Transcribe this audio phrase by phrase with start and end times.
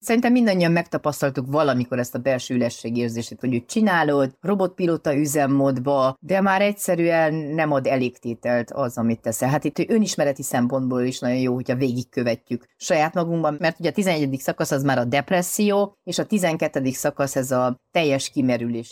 [0.00, 6.62] Szerintem mindannyian megtapasztaltuk valamikor ezt a belső ürességérzését, hogy úgy csinálod, robotpilóta üzemmódba, de már
[6.62, 9.48] egyszerűen nem ad elégtételt az, amit teszel.
[9.48, 14.38] Hát itt önismereti szempontból is nagyon jó, hogyha végigkövetjük saját magunkban, mert ugye a 11.
[14.38, 16.90] szakasz az már a depresszió, és a 12.
[16.90, 18.90] szakasz ez a teljes kimerülés.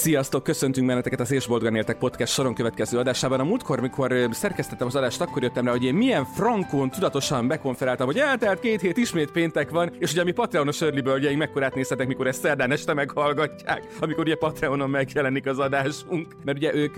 [0.00, 3.40] Sziasztok, köszöntünk benneteket az És Boldogan Éltek podcast soron következő adásában.
[3.40, 8.06] A múltkor, mikor szerkesztettem az adást, akkor jöttem rá, hogy én milyen frankon tudatosan bekonferáltam,
[8.06, 12.06] hogy eltelt két hét, ismét péntek van, és ugye mi Patreonos early bölgyeink mekkorát nézhetek,
[12.06, 16.36] mikor ezt szerdán este meghallgatják, amikor ugye Patreonon megjelenik az adásunk.
[16.44, 16.96] Mert ugye ők,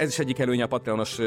[0.00, 1.18] ez is egyik előnye a Patreonos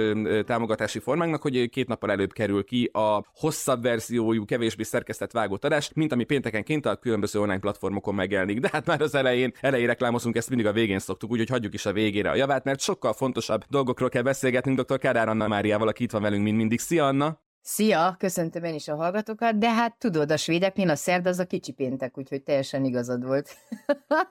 [0.45, 5.91] támogatási formánknak, hogy két nappal előbb kerül ki a hosszabb verziójú, kevésbé szerkesztett vágott adás,
[5.93, 8.59] mint ami péntekenként a különböző online platformokon megjelenik.
[8.59, 11.85] De hát már az elején, elején reklámozunk, ezt mindig a végén szoktuk, úgyhogy hagyjuk is
[11.85, 14.97] a végére a javát, mert sokkal fontosabb dolgokról kell beszélgetnünk dr.
[14.97, 16.79] Kádár Anna Máriával, aki itt van velünk, mint mindig.
[16.79, 17.41] Szia, Anna!
[17.65, 21.45] Szia, köszöntöm én is a hallgatókat, de hát tudod, a svédeknél a szerda az a
[21.45, 23.57] kicsi péntek, úgyhogy teljesen igazad volt.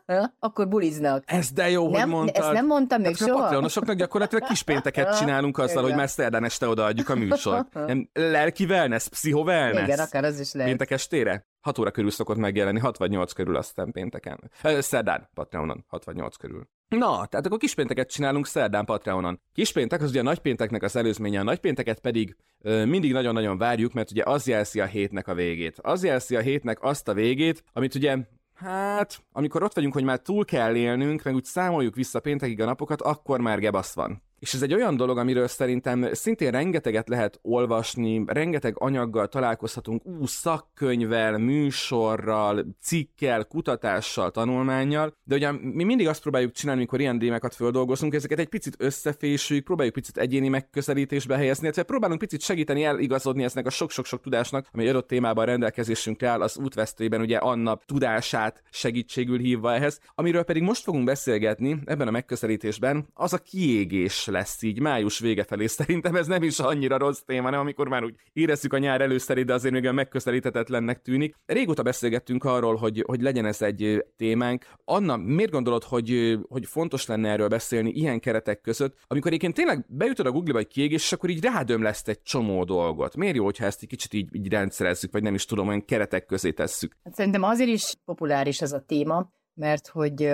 [0.39, 1.23] Akkor buliznak.
[1.27, 2.45] Ez de jó, nem, hogy mondtad.
[2.45, 3.39] Ezt nem mondtam még hát, soha.
[3.39, 7.79] A patreonosoknak gyakorlatilag kis pénteket csinálunk azzal, hogy már szerdán este odaadjuk a műsort.
[8.13, 9.83] lelki wellness, pszicho wellness.
[9.83, 10.69] Igen, akár az is lehet.
[10.69, 11.47] Péntek estére?
[11.61, 14.51] 6 óra körül szokott megjelenni, 68 körül aztán pénteken.
[14.79, 16.69] Szerdán, Patreonon, 68 körül.
[16.99, 19.41] Na, tehát akkor kispénteket csinálunk szerdán Patreonon.
[19.53, 24.11] Kispéntek az ugye a nagypénteknek az előzménye, a nagypénteket pedig ö, mindig nagyon-nagyon várjuk, mert
[24.11, 25.79] ugye az jelzi a hétnek a végét.
[25.83, 28.17] Az jelzi a hétnek azt a végét, amit ugye
[28.55, 32.65] Hát, amikor ott vagyunk, hogy már túl kell élnünk, meg úgy számoljuk vissza péntekig a
[32.65, 34.23] napokat, akkor már gebasz van.
[34.43, 40.27] És ez egy olyan dolog, amiről szerintem szintén rengeteget lehet olvasni, rengeteg anyaggal találkozhatunk, ú,
[40.27, 47.55] szakkönyvvel, műsorral, cikkel, kutatással, tanulmányjal, de ugye mi mindig azt próbáljuk csinálni, amikor ilyen témákat
[47.55, 53.45] földolgozunk, ezeket egy picit összefésüljük, próbáljuk picit egyéni megközelítésbe helyezni, illetve próbálunk picit segíteni eligazodni
[53.45, 58.63] eznek a sok-sok-sok tudásnak, ami egy adott témában rendelkezésünkre áll, az útvesztőjében ugye Anna tudását
[58.71, 64.63] segítségül hívva ehhez, amiről pedig most fogunk beszélgetni ebben a megközelítésben, az a kiégés lesz
[64.63, 65.67] így május vége felé.
[65.67, 69.45] Szerintem ez nem is annyira rossz téma, nem amikor már úgy érezzük a nyár előszerét,
[69.45, 71.35] de azért még olyan megközelíthetetlennek tűnik.
[71.47, 74.67] Régóta beszélgettünk arról, hogy, hogy legyen ez egy témánk.
[74.85, 79.85] Anna, miért gondolod, hogy, hogy fontos lenne erről beszélni ilyen keretek között, amikor egyébként tényleg
[79.89, 83.17] beütöd a Google-ba egy kiégés, és akkor így rádömleszt egy csomó dolgot.
[83.17, 86.27] Miért jó, hogyha ezt egy kicsit így, így rendszerezzük, vagy nem is tudom, olyan keretek
[86.27, 86.97] közé tesszük?
[87.05, 90.29] Hát szerintem azért is populáris ez a téma, mert hogy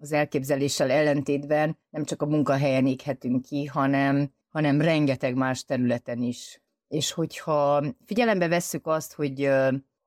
[0.00, 6.60] az elképzeléssel ellentétben nem csak a munkahelyen éghetünk ki, hanem, hanem rengeteg más területen is.
[6.88, 9.50] És hogyha figyelembe vesszük azt, hogy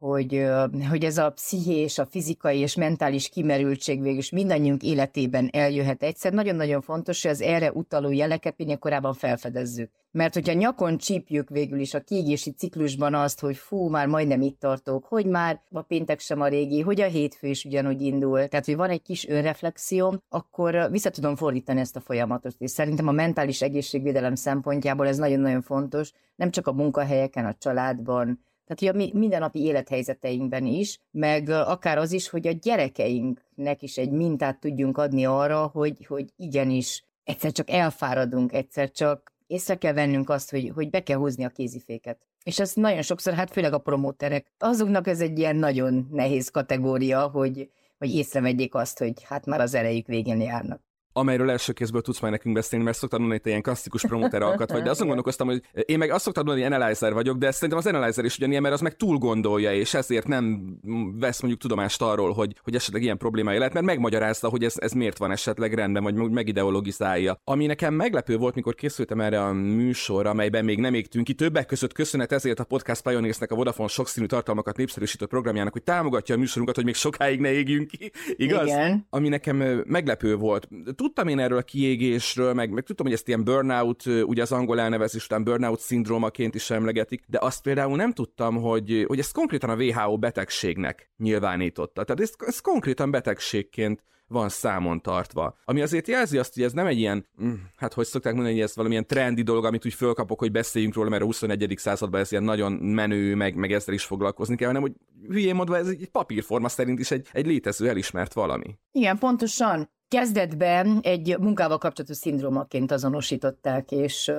[0.04, 0.46] hogy,
[0.90, 6.34] hogy ez a pszichés, a fizikai és mentális kimerültség végül is mindannyiunk életében eljöhet egyszer.
[6.34, 9.92] Nagyon-nagyon fontos, hogy az erre utaló jeleket minél korábban felfedezzük.
[10.12, 14.60] Mert hogyha nyakon csípjük végül is a kiégési ciklusban azt, hogy fú, már majdnem itt
[14.60, 18.66] tartok, hogy már a péntek sem a régi, hogy a hétfő is ugyanúgy indul, tehát
[18.66, 22.56] hogy van egy kis önreflexióm, akkor vissza tudom fordítani ezt a folyamatot.
[22.58, 28.40] És szerintem a mentális egészségvédelem szempontjából ez nagyon-nagyon fontos, nem csak a munkahelyeken, a családban,
[28.66, 34.12] tehát hogy a mindennapi élethelyzeteinkben is, meg akár az is, hogy a gyerekeinknek is egy
[34.12, 40.30] mintát tudjunk adni arra, hogy, hogy igenis egyszer csak elfáradunk, egyszer csak észre kell vennünk
[40.30, 42.28] azt, hogy, hogy be kell húzni a kéziféket.
[42.44, 47.28] És ez nagyon sokszor, hát főleg a promóterek, azoknak ez egy ilyen nagyon nehéz kategória,
[47.28, 50.82] hogy, hogy észrevegyék azt, hogy hát már az erejük végén járnak
[51.14, 54.42] amelyről első kézből tudsz majd nekünk beszélni, mert szoktad mondani, hogy te ilyen klasszikus promoter
[54.42, 57.52] alkat vagy, de azon gondolkoztam, hogy én meg azt szoktad mondani, hogy analyzer vagyok, de
[57.52, 60.76] szerintem az analyzer is ugyanilyen, mert az meg túl gondolja, és ezért nem
[61.20, 64.92] vesz mondjuk tudomást arról, hogy, hogy esetleg ilyen problémája lehet, mert megmagyarázta, hogy ez, ez
[64.92, 67.40] miért van esetleg rendben, vagy megideologizálja.
[67.44, 71.66] Ami nekem meglepő volt, mikor készültem erre a műsorra, amelyben még nem égtünk ki, többek
[71.66, 76.38] között köszönet ezért a Podcast Pioneersnek a Vodafone sokszínű tartalmakat népszerűsítő programjának, hogy támogatja a
[76.38, 78.12] műsorunkat, hogy még sokáig ne égjünk ki.
[78.36, 78.68] Igaz?
[78.68, 79.08] Igen.
[79.10, 80.68] Ami nekem meglepő volt
[81.04, 84.80] tudtam én erről a kiégésről, meg, meg tudtam, hogy ezt ilyen burnout, ugye az angol
[84.80, 89.70] elnevezés után burnout szindrómaként is emlegetik, de azt például nem tudtam, hogy, hogy ezt konkrétan
[89.70, 92.04] a WHO betegségnek nyilvánította.
[92.04, 95.58] Tehát ez, ez konkrétan betegségként van számon tartva.
[95.66, 98.64] Ami azért jelzi azt, hogy ez nem egy ilyen, mm, hát hogy szokták mondani, hogy
[98.64, 101.74] ez valamilyen trendi dolog, amit úgy fölkapok, hogy beszéljünk róla, mert a 21.
[101.78, 104.94] században ez ilyen nagyon menő, meg, meg ezzel is foglalkozni kell, hanem hogy
[105.28, 108.78] hülyén mondva ez egy papírforma szerint is egy, egy létező, elismert valami.
[108.92, 109.90] Igen, pontosan.
[110.14, 114.32] Kezdetben egy munkával kapcsolatos szindrómaként azonosították, és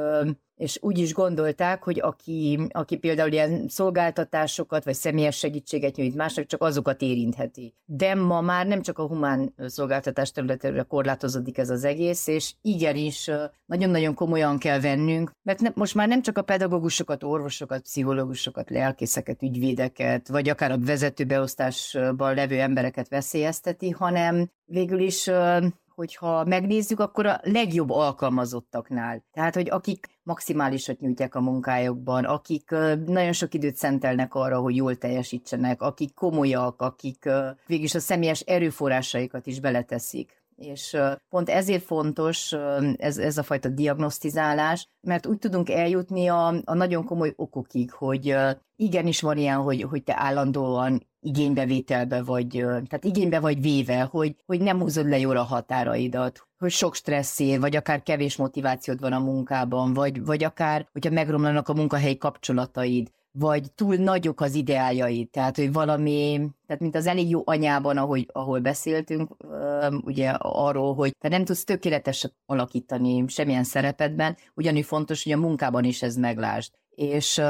[0.57, 6.47] és úgy is gondolták, hogy aki, aki például ilyen szolgáltatásokat vagy személyes segítséget nyújt másnak,
[6.47, 7.75] csak azokat érintheti.
[7.85, 13.31] De ma már nem csak a humán szolgáltatás területére korlátozódik ez az egész, és igenis
[13.67, 19.43] nagyon-nagyon komolyan kell vennünk, mert ne, most már nem csak a pedagógusokat, orvosokat, pszichológusokat, lelkészeket,
[19.43, 25.31] ügyvédeket, vagy akár a vezetőbeosztásban levő embereket veszélyezteti, hanem végül is
[25.95, 29.25] hogyha megnézzük, akkor a legjobb alkalmazottaknál.
[29.33, 32.71] Tehát, hogy akik maximálisat nyújtják a munkájukban, akik
[33.07, 37.29] nagyon sok időt szentelnek arra, hogy jól teljesítsenek, akik komolyak, akik
[37.67, 40.43] végig a személyes erőforrásaikat is beleteszik.
[40.57, 40.97] És
[41.29, 42.53] pont ezért fontos
[42.97, 48.37] ez, ez a fajta diagnosztizálás, mert úgy tudunk eljutni a, a nagyon komoly okokig, hogy
[48.77, 54.61] igenis van ilyen, hogy, hogy te állandóan igénybevételbe vagy, tehát igénybe vagy véve, hogy, hogy
[54.61, 59.19] nem húzod le jól a határaidat, hogy sok stresszér, vagy akár kevés motivációd van a
[59.19, 65.57] munkában, vagy, vagy akár, hogyha megromlanak a munkahelyi kapcsolataid, vagy túl nagyok az ideájaid, tehát
[65.57, 69.31] hogy valami, tehát mint az elég jó anyában, ahogy, ahol beszéltünk,
[70.05, 75.85] ugye arról, hogy te nem tudsz tökéletes alakítani semmilyen szerepedben, ugyanúgy fontos, hogy a munkában
[75.85, 76.73] is ez meglásd.
[76.95, 77.41] És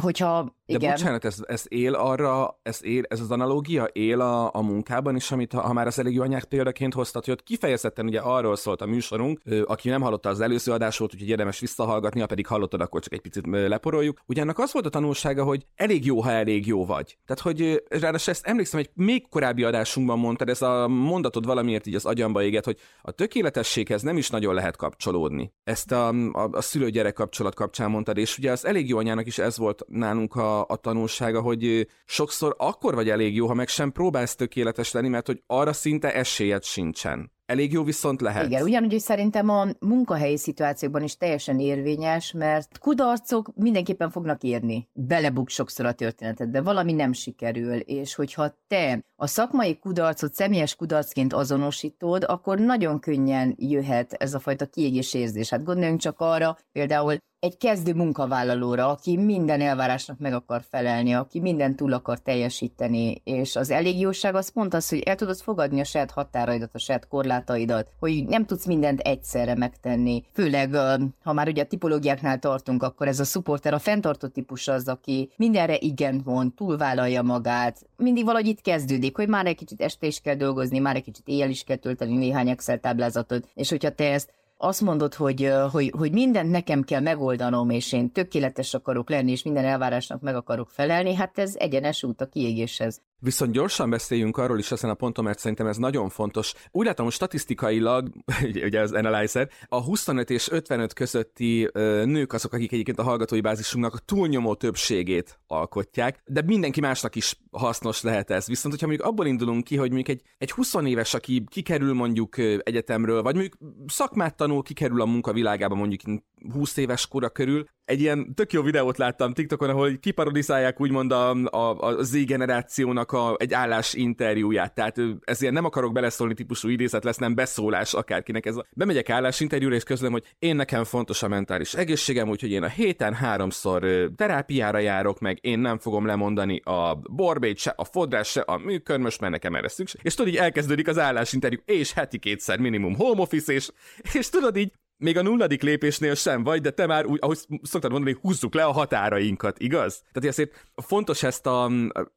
[0.00, 0.90] hogyha de Igen.
[0.90, 5.32] bocsánat, ez, ez él arra, ez, él, ez az analógia él a, a munkában is,
[5.32, 8.56] amit ha, ha már az elég jó anyák példaként hoztat, hogy ott kifejezetten ugye arról
[8.56, 12.80] szólt a műsorunk, aki nem hallotta az előző adásot, úgyhogy érdemes visszahallgatni, ha pedig hallottad,
[12.80, 14.20] akkor csak egy picit leporoljuk.
[14.26, 17.18] Ugye annak az volt a tanulsága, hogy elég jó, ha elég jó vagy.
[17.26, 21.94] Tehát, hogy ráadásul ezt emlékszem, hogy még korábbi adásunkban mondtad, ez a mondatod valamiért így
[21.94, 25.52] az agyamba éget, hogy a tökéletességhez nem is nagyon lehet kapcsolódni.
[25.64, 29.38] Ezt a, a, a szülő-gyerek kapcsolat kapcsán mondtad, és ugye az elég jó anyának is
[29.38, 33.92] ez volt nálunk a a, tanulsága, hogy sokszor akkor vagy elég jó, ha meg sem
[33.92, 37.34] próbálsz tökéletes lenni, mert hogy arra szinte esélyed sincsen.
[37.46, 38.46] Elég jó viszont lehet.
[38.46, 44.88] Igen, ugyanúgy szerintem a munkahelyi szituációkban is teljesen érvényes, mert kudarcok mindenképpen fognak érni.
[44.92, 51.32] Belebuk sokszor a történetedbe, valami nem sikerül, és hogyha te a szakmai kudarcot személyes kudarcként
[51.32, 55.50] azonosítod, akkor nagyon könnyen jöhet ez a fajta kiégés érzés.
[55.50, 61.40] Hát gondoljunk csak arra, például egy kezdő munkavállalóra, aki minden elvárásnak meg akar felelni, aki
[61.40, 65.84] minden túl akar teljesíteni, és az elégjóság az pont az, hogy el tudod fogadni a
[65.84, 70.24] saját határaidat, a saját korlátaidat, hogy nem tudsz mindent egyszerre megtenni.
[70.32, 70.76] Főleg,
[71.24, 75.30] ha már ugye a tipológiáknál tartunk, akkor ez a supporter, a fenntartó típus az, aki
[75.36, 80.20] mindenre igent mond, túlvállalja magát, mindig valahogy itt kezdődik, hogy már egy kicsit este is
[80.20, 84.12] kell dolgozni, már egy kicsit éjjel is kell tölteni néhány Excel táblázatot, és hogyha te
[84.12, 89.30] ezt azt mondod, hogy, hogy, hogy mindent nekem kell megoldanom, és én tökéletes akarok lenni,
[89.30, 93.02] és minden elvárásnak meg akarok felelni, hát ez egyenes út a kiégéshez.
[93.18, 96.52] Viszont gyorsan beszéljünk arról is ezen a ponton, mert szerintem ez nagyon fontos.
[96.70, 98.08] Úgy látom, hogy statisztikailag,
[98.64, 101.68] ugye az Analyzer, a 25 és 55 közötti
[102.04, 107.38] nők azok, akik egyébként a hallgatói bázisunknak a túlnyomó többségét alkotják, de mindenki másnak is
[107.50, 108.46] hasznos lehet ez.
[108.46, 112.38] Viszont, hogyha mondjuk abból indulunk ki, hogy mondjuk egy, egy 20 éves, aki kikerül mondjuk
[112.38, 116.20] egyetemről, vagy mondjuk szakmát tanul, kikerül a munkavilágába mondjuk
[116.52, 121.30] 20 éves kora körül, egy ilyen tök jó videót láttam TikTokon, ahol kiparodizálják úgymond a,
[121.30, 124.74] a, a Z generációnak a, egy állás interjúját.
[124.74, 128.46] Tehát ez ilyen nem akarok beleszólni típusú idézet lesz, nem beszólás akárkinek.
[128.46, 132.62] Ez a, bemegyek interjúra és közlöm, hogy én nekem fontos a mentális egészségem, úgyhogy én
[132.62, 138.28] a héten háromszor terápiára járok, meg én nem fogom lemondani a borbét se, a fodrás
[138.28, 140.00] se, a műkörmös, mert nekem erre szükség.
[140.04, 143.70] És tudod, így elkezdődik az állásinterjú, és heti kétszer minimum home office, és,
[144.12, 147.90] és tudod így még a nulladik lépésnél sem vagy, de te már úgy, ahogy szoktad
[147.90, 150.02] mondani, húzzuk le a határainkat, igaz?
[150.12, 151.70] Tehát azért fontos ezt, a,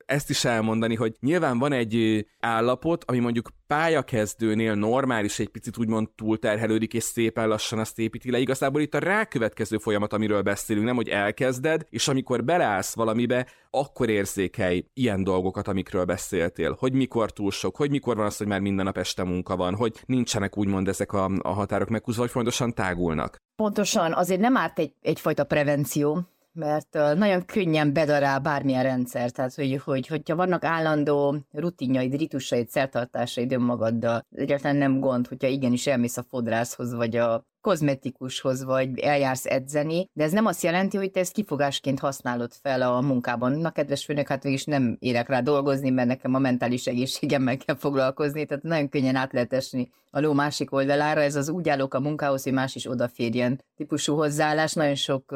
[0.05, 6.09] ezt is elmondani, hogy nyilván van egy állapot, ami mondjuk pályakezdőnél normális, egy picit úgymond
[6.15, 8.39] túlterhelődik, és szépen lassan azt építi le.
[8.39, 14.09] Igazából itt a rákövetkező folyamat, amiről beszélünk, nem, hogy elkezded, és amikor beleállsz valamibe, akkor
[14.09, 16.75] érzékelj ilyen dolgokat, amikről beszéltél.
[16.79, 19.75] Hogy mikor túl sok, hogy mikor van az, hogy már minden nap este munka van,
[19.75, 23.35] hogy nincsenek úgymond ezek a, a határok meghúzva, hogy fontosan tágulnak.
[23.55, 29.81] Pontosan, azért nem árt egy, egyfajta prevenció, mert nagyon könnyen bedarál bármilyen rendszer, tehát hogy,
[29.83, 36.25] hogy, hogyha vannak állandó rutinjaid, ritusaid, szertartásaid önmagaddal, egyáltalán nem gond, hogyha igenis elmész a
[36.29, 41.31] fodrászhoz, vagy a kozmetikushoz, vagy eljársz edzeni, de ez nem azt jelenti, hogy te ezt
[41.31, 43.51] kifogásként használod fel a munkában.
[43.51, 47.75] Na, kedves főnök, hát is nem érek rá dolgozni, mert nekem a mentális egészségemmel kell
[47.75, 51.21] foglalkozni, tehát nagyon könnyen át lehet esni a ló másik oldalára.
[51.21, 54.73] Ez az úgy állok a munkához, hogy más is odaférjen típusú hozzáállás.
[54.73, 55.35] Nagyon sok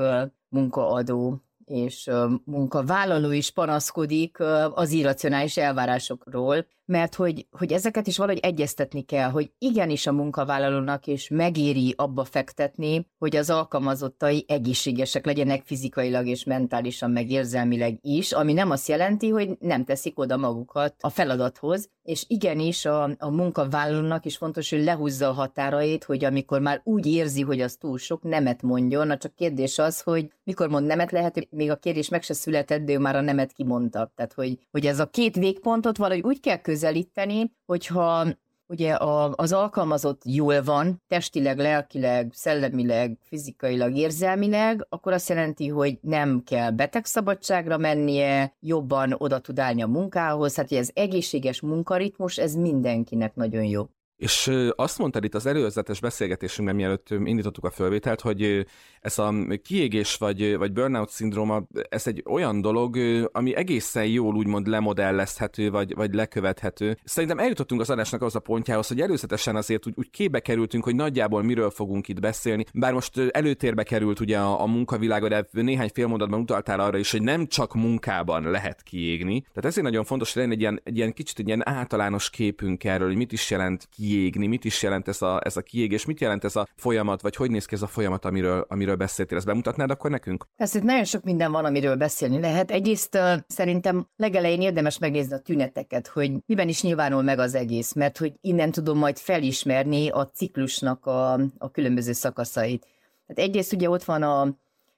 [0.54, 2.10] munkaadó és
[2.44, 4.40] munkavállaló is panaszkodik
[4.74, 11.08] az irracionális elvárásokról, mert hogy, hogy ezeket is valahogy egyeztetni kell, hogy igenis a munkavállalónak
[11.08, 18.32] is megéri abba fektetni, hogy az alkalmazottai egészségesek legyenek fizikailag és mentálisan, meg érzelmileg is,
[18.32, 23.30] ami nem azt jelenti, hogy nem teszik oda magukat a feladathoz, és igenis a, a
[23.30, 27.98] munkavállalónak is fontos, hogy lehúzza a határait, hogy amikor már úgy érzi, hogy az túl
[27.98, 31.76] sok, nemet mondjon, na csak kérdés az, hogy mikor mond nemet, lehet, hogy még a
[31.76, 34.12] kérdés meg se született, de ő már a nemet kimondta.
[34.16, 38.26] Tehát, hogy, hogy ez a két végpontot valahogy úgy kell közelíteni, hogyha
[38.68, 45.98] ugye a, az alkalmazott jól van, testileg, lelkileg, szellemileg, fizikailag, érzelmileg, akkor azt jelenti, hogy
[46.02, 52.38] nem kell betegszabadságra mennie, jobban oda tud állni a munkához, hát hogy ez egészséges munkaritmus,
[52.38, 53.90] ez mindenkinek nagyon jó.
[54.18, 58.66] És azt mondtad itt az előzetes beszélgetésünkben, mielőtt indítottuk a fölvételt, hogy
[59.02, 62.98] ez a kiégés vagy, vagy burnout szindróma, ez egy olyan dolog,
[63.32, 66.98] ami egészen jól úgymond lemodellezhető, vagy, vagy lekövethető.
[67.04, 70.96] Szerintem eljutottunk az adásnak az a pontjához, hogy előzetesen azért úgy, úgy képbe kerültünk, hogy
[70.96, 72.66] nagyjából miről fogunk itt beszélni.
[72.74, 77.22] Bár most előtérbe került ugye a, a munkavilága, de néhány félmondatban utaltál arra is, hogy
[77.22, 79.42] nem csak munkában lehet kiégni.
[79.42, 82.84] Tehát ezért nagyon fontos, hogy legyen egy ilyen, egy ilyen kicsit egy ilyen általános képünk
[82.84, 86.20] erről, hogy mit is jelent kiégni, mit is jelent ez a, ez a kiégés, mit
[86.20, 89.46] jelent ez a folyamat, vagy hogy néz ki ez a folyamat, amiről, amiről beszéltél, ezt
[89.46, 90.48] bemutatnád akkor nekünk?
[90.58, 92.72] Persze, itt nagyon sok minden van, amiről beszélni lehet.
[92.72, 97.94] Egyrészt uh, szerintem legelején érdemes megnézni a tüneteket, hogy miben is nyilvánul meg az egész,
[97.94, 102.88] mert hogy innen tudom majd felismerni a ciklusnak a, a különböző szakaszait.
[103.28, 104.42] Tehát egyrészt ugye ott van a,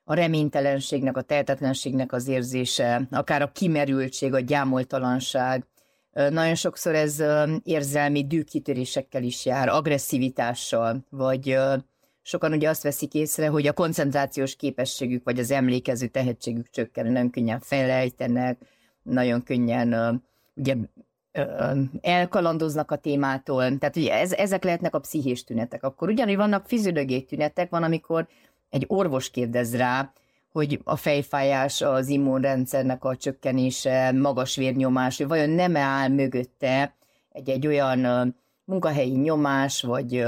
[0.04, 5.66] a reménytelenségnek, a tehetetlenségnek az érzése, akár a kimerültség, a gyámoltalanság.
[6.16, 7.24] Nagyon sokszor ez
[7.64, 11.58] érzelmi dűkitörésekkel is jár, agresszivitással, vagy
[12.22, 17.30] sokan ugye azt veszik észre, hogy a koncentrációs képességük vagy az emlékező tehetségük csökken, nagyon
[17.30, 18.58] könnyen felejtenek,
[19.02, 20.22] nagyon könnyen
[20.54, 20.76] ugye
[22.02, 25.84] elkalandoznak a témától, tehát ugye ez, ezek lehetnek a pszichés tünetek.
[25.84, 28.28] Akkor ugyanúgy vannak fiziológiai tünetek, van, amikor
[28.70, 30.14] egy orvos kérdez rá,
[30.56, 36.96] hogy a fejfájás, az immunrendszernek a csökkenése, magas vérnyomás, hogy vajon nem áll mögötte
[37.32, 38.36] egy, egy olyan
[38.66, 40.26] munkahelyi nyomás, vagy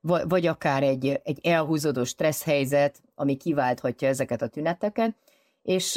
[0.00, 5.14] vagy akár egy, egy elhúzódó stressz helyzet, ami kiválthatja ezeket a tüneteket,
[5.62, 5.96] és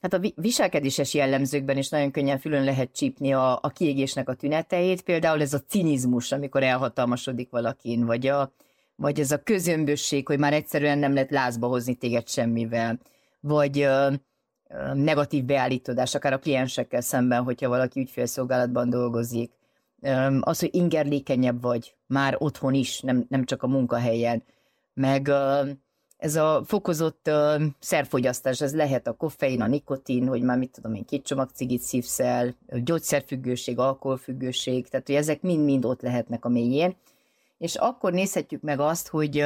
[0.00, 5.02] hát a viselkedéses jellemzőkben is nagyon könnyen fülön lehet csípni a, a kiégésnek a tüneteit,
[5.02, 8.52] például ez a cinizmus, amikor elhatalmasodik valakin, vagy, a,
[9.00, 12.98] vagy ez a közömbösség, hogy már egyszerűen nem lehet lázba hozni téged semmivel,
[13.40, 14.12] vagy ö,
[14.94, 19.52] negatív beállítódás, akár a kliensekkel szemben, hogyha valaki ügyfélszolgálatban dolgozik,
[20.40, 24.42] az, hogy ingerlékenyebb vagy már otthon is, nem, nem csak a munkahelyen,
[24.94, 25.30] meg
[26.16, 27.30] ez a fokozott
[27.78, 31.80] szerfogyasztás, ez lehet a koffein, a nikotin, hogy már mit tudom én, két csomag cigit
[31.80, 36.96] szívsz el, gyógyszerfüggőség, alkoholfüggőség, tehát hogy ezek mind-mind ott lehetnek a mélyén.
[37.58, 39.44] És akkor nézhetjük meg azt, hogy,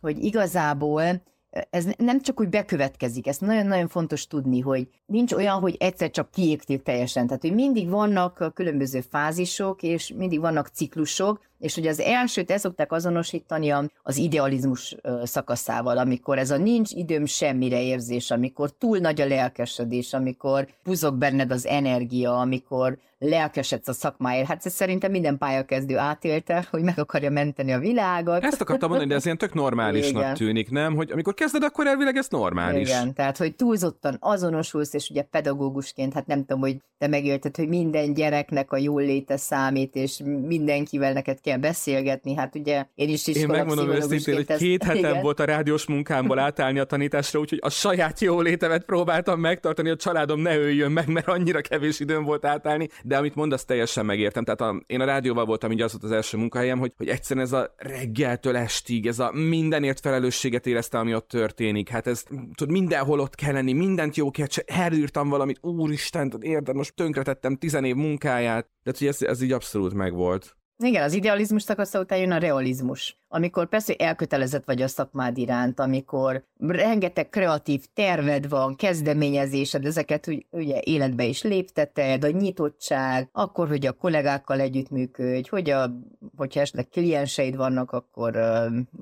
[0.00, 1.22] hogy igazából
[1.70, 6.30] ez nem csak úgy bekövetkezik, ezt nagyon-nagyon fontos tudni, hogy nincs olyan, hogy egyszer csak
[6.30, 7.26] kiégtél teljesen.
[7.26, 12.58] Tehát, hogy mindig vannak különböző fázisok, és mindig vannak ciklusok, és hogy az elsőt el
[12.58, 19.20] szokták azonosítani az idealizmus szakaszával, amikor ez a nincs időm semmire érzés, amikor túl nagy
[19.20, 24.46] a lelkesedés, amikor buzog benned az energia, amikor lelkesedsz a szakmáért.
[24.46, 28.44] Hát ez szerintem minden pályakezdő átélte, hogy meg akarja menteni a világot.
[28.44, 30.34] Ezt akartam mondani, de ez ilyen tök normálisnak Igen.
[30.34, 30.94] tűnik, nem?
[30.94, 32.88] Hogy amikor kezded, akkor elvileg ez normális.
[32.88, 37.68] Igen, tehát hogy túlzottan azonosulsz, és ugye pedagógusként, hát nem tudom, hogy te megélted, hogy
[37.68, 42.34] minden gyereknek a jól léte számít, és mindenkivel neked kell beszélgetni.
[42.34, 45.22] Hát ugye én is is Én megmondom őszintén, hogy két hetem igen.
[45.22, 50.40] volt a rádiós munkámból átállni a tanításra, úgyhogy a saját jólétemet próbáltam megtartani, a családom
[50.40, 54.44] ne öljön meg, mert annyira kevés időm volt átállni, de amit mondasz, teljesen megértem.
[54.44, 57.46] Tehát a, én a rádióval voltam, így az volt az első munkahelyem, hogy, hogy egyszerűen
[57.46, 61.88] ez a reggeltől estig, ez a mindenért felelősséget érezte, ami ott történik.
[61.88, 62.22] Hát ez,
[62.54, 67.94] tudod, mindenhol ott kell lenni, mindent jó kell, elírtam valamit, úristen, érted, most tönkretettem tizenév
[67.94, 70.57] munkáját, de hogy ez, ez így abszolút megvolt.
[70.84, 75.80] Igen, az idealizmus szakasza után jön a realizmus amikor persze elkötelezett vagy a szakmád iránt,
[75.80, 83.86] amikor rengeteg kreatív terved van, kezdeményezésed, ezeket ugye életbe is lépteted, a nyitottság, akkor, hogy
[83.86, 85.90] a kollégákkal együttműködj, hogy a,
[86.36, 88.38] hogyha esetleg klienseid vannak, akkor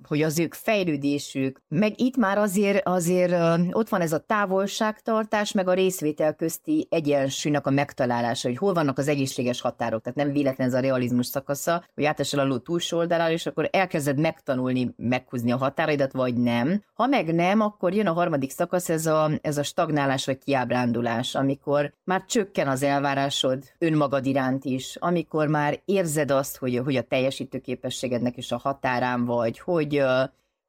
[0.08, 3.34] hogy az ők fejlődésük, meg itt már azért, azért
[3.72, 8.98] ott van ez a távolságtartás, meg a részvétel közti egyensúlynak a megtalálása, hogy hol vannak
[8.98, 12.98] az egészséges határok, tehát nem véletlen ez a realizmus szakasza, hogy átesel a ló túlsó
[12.98, 16.82] oldalára, és akkor elkezded megtanulni, meghúzni a határaidat, vagy nem.
[16.94, 21.34] Ha meg nem, akkor jön a harmadik szakasz, ez a, ez a stagnálás vagy kiábrándulás,
[21.34, 27.02] amikor már csökken az elvárásod önmagad iránt is, amikor már érzed azt, hogy, hogy a
[27.02, 30.02] teljesítőképességednek is a határán vagy, hogy,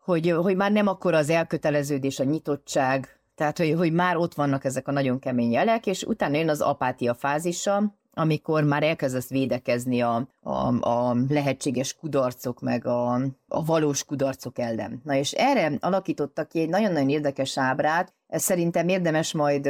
[0.03, 4.63] hogy, hogy már nem akkor az elköteleződés, a nyitottság, tehát hogy, hogy már ott vannak
[4.63, 10.01] ezek a nagyon kemény jelek, és utána jön az apátia fázisa, amikor már elkezdesz védekezni
[10.01, 13.13] a, a, a lehetséges kudarcok, meg a,
[13.47, 15.01] a valós kudarcok ellen.
[15.03, 19.65] Na és erre alakítottak ki egy nagyon-nagyon érdekes ábrát, szerintem érdemes majd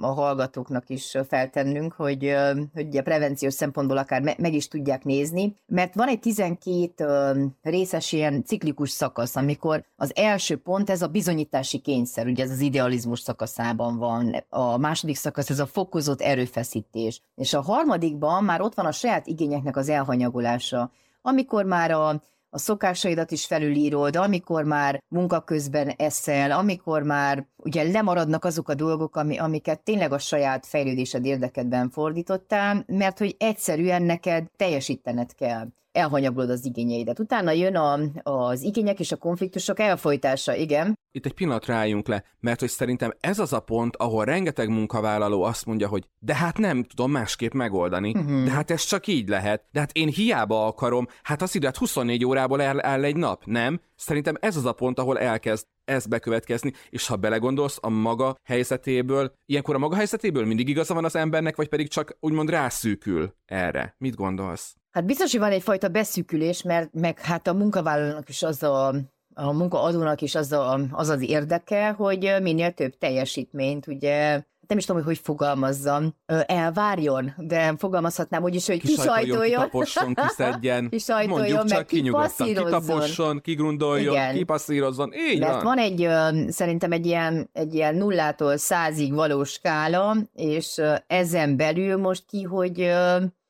[0.00, 2.34] a hallgatóknak is feltennünk, hogy,
[2.74, 8.44] hogy a prevenciós szempontból akár meg is tudják nézni, mert van egy 12 részes ilyen
[8.44, 13.98] ciklikus szakasz, amikor az első pont ez a bizonyítási kényszer, ugye ez az idealizmus szakaszában
[13.98, 18.92] van, a második szakasz ez a fokozott erőfeszítés, és a harmadikban már ott van a
[18.92, 20.90] saját igényeknek az elhanyagolása,
[21.22, 22.22] amikor már a
[22.54, 28.74] a szokásaidat is felülírod, amikor már munka közben eszel, amikor már ugye lemaradnak azok a
[28.74, 35.68] dolgok, ami, amiket tényleg a saját fejlődésed érdekedben fordítottál, mert hogy egyszerűen neked teljesítened kell
[35.92, 37.18] elhanyagolod az igényeidet.
[37.18, 40.98] Utána jön a, az igények és a konfliktusok elfolytása, igen.
[41.10, 45.42] Itt egy pillanat rájunk le, mert hogy szerintem ez az a pont, ahol rengeteg munkavállaló
[45.42, 48.44] azt mondja, hogy de hát nem tudom másképp megoldani, uh-huh.
[48.44, 52.24] de hát ez csak így lehet, de hát én hiába akarom, hát az időt 24
[52.24, 53.80] órából el, el egy nap, nem?
[53.96, 59.32] Szerintem ez az a pont, ahol elkezd ez bekövetkezni, és ha belegondolsz a maga helyzetéből,
[59.46, 63.94] ilyenkor a maga helyzetéből mindig igaza van az embernek, vagy pedig csak úgymond rászűkül erre.
[63.98, 64.76] Mit gondolsz?
[64.92, 68.94] Hát biztos, hogy van egyfajta beszűkülés, mert meg hát a munkavállalónak is az a
[69.34, 74.84] a munkaadónak is az, a, az az érdeke, hogy minél több teljesítményt, ugye nem is
[74.84, 76.14] tudom, hogy hogy fogalmazzam,
[76.46, 79.62] elvárjon, de fogalmazhatnám úgy is, hogy kisajtoljon.
[79.62, 80.90] Kitaposson, kiszedjen,
[81.26, 84.34] Mondjuk csak kinyugodtan, kitaposson, kigrundoljon, Igen.
[84.34, 85.62] kipasszírozzon, így Mert van.
[85.62, 86.08] van egy,
[86.52, 92.92] szerintem egy ilyen, egy ilyen nullától százig valós skála, és ezen belül most ki, hogy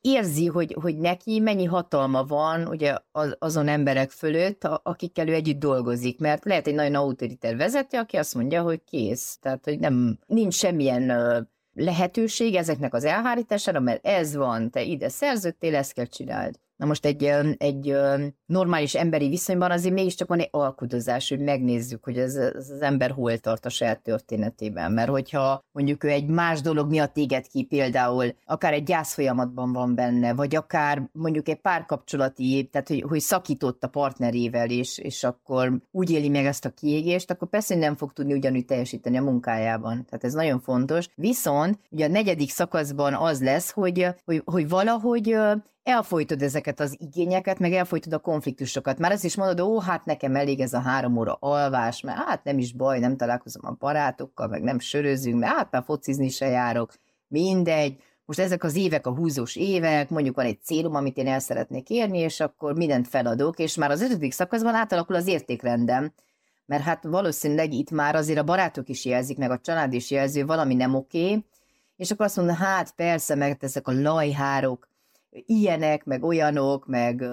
[0.03, 5.59] érzi, hogy, hogy neki mennyi hatalma van ugye az, azon emberek fölött, akikkel ő együtt
[5.59, 10.19] dolgozik, mert lehet egy nagyon autoriter vezető, aki azt mondja, hogy kész, tehát hogy nem,
[10.27, 11.13] nincs semmilyen
[11.75, 16.59] lehetőség ezeknek az elhárítására, mert ez van, te ide szerződtél, ezt kell csináld.
[16.83, 17.25] Na most egy,
[17.57, 17.97] egy
[18.47, 23.11] normális emberi viszonyban azért mégiscsak van egy alkudozás, hogy megnézzük, hogy ez, ez az ember
[23.11, 24.93] hol tart a saját történetében.
[24.93, 29.73] Mert hogyha mondjuk ő egy más dolog miatt éget ki, például akár egy gyász folyamatban
[29.73, 35.25] van benne, vagy akár mondjuk egy párkapcsolati, tehát hogy, hogy szakított a partnerével, és, és
[35.25, 39.23] akkor úgy éli meg ezt a kiégést, akkor persze nem fog tudni ugyanúgy teljesíteni a
[39.23, 40.05] munkájában.
[40.05, 41.09] Tehát ez nagyon fontos.
[41.15, 45.37] Viszont ugye a negyedik szakaszban az lesz, hogy, hogy, hogy valahogy
[45.83, 48.99] elfolytod ezeket az igényeket, meg elfolytod a konfliktusokat.
[48.99, 52.45] Már azt is mondod, ó, hát nekem elég ez a három óra alvás, mert hát
[52.45, 56.47] nem is baj, nem találkozom a barátokkal, meg nem sörözünk, mert hát már focizni se
[56.47, 56.93] járok,
[57.29, 58.03] mindegy.
[58.25, 61.91] Most ezek az évek, a húzós évek, mondjuk van egy célom, amit én el szeretnék
[61.91, 66.13] érni, és akkor mindent feladok, és már az ötödik szakaszban átalakul az értékrendem,
[66.67, 70.43] mert hát valószínűleg itt már azért a barátok is jelzik, meg a család is jelzi,
[70.43, 71.45] valami nem oké,
[71.97, 74.89] és akkor azt mondja, hát persze, meg ezek a lajhárok,
[75.33, 77.25] ilyenek, meg olyanok, meg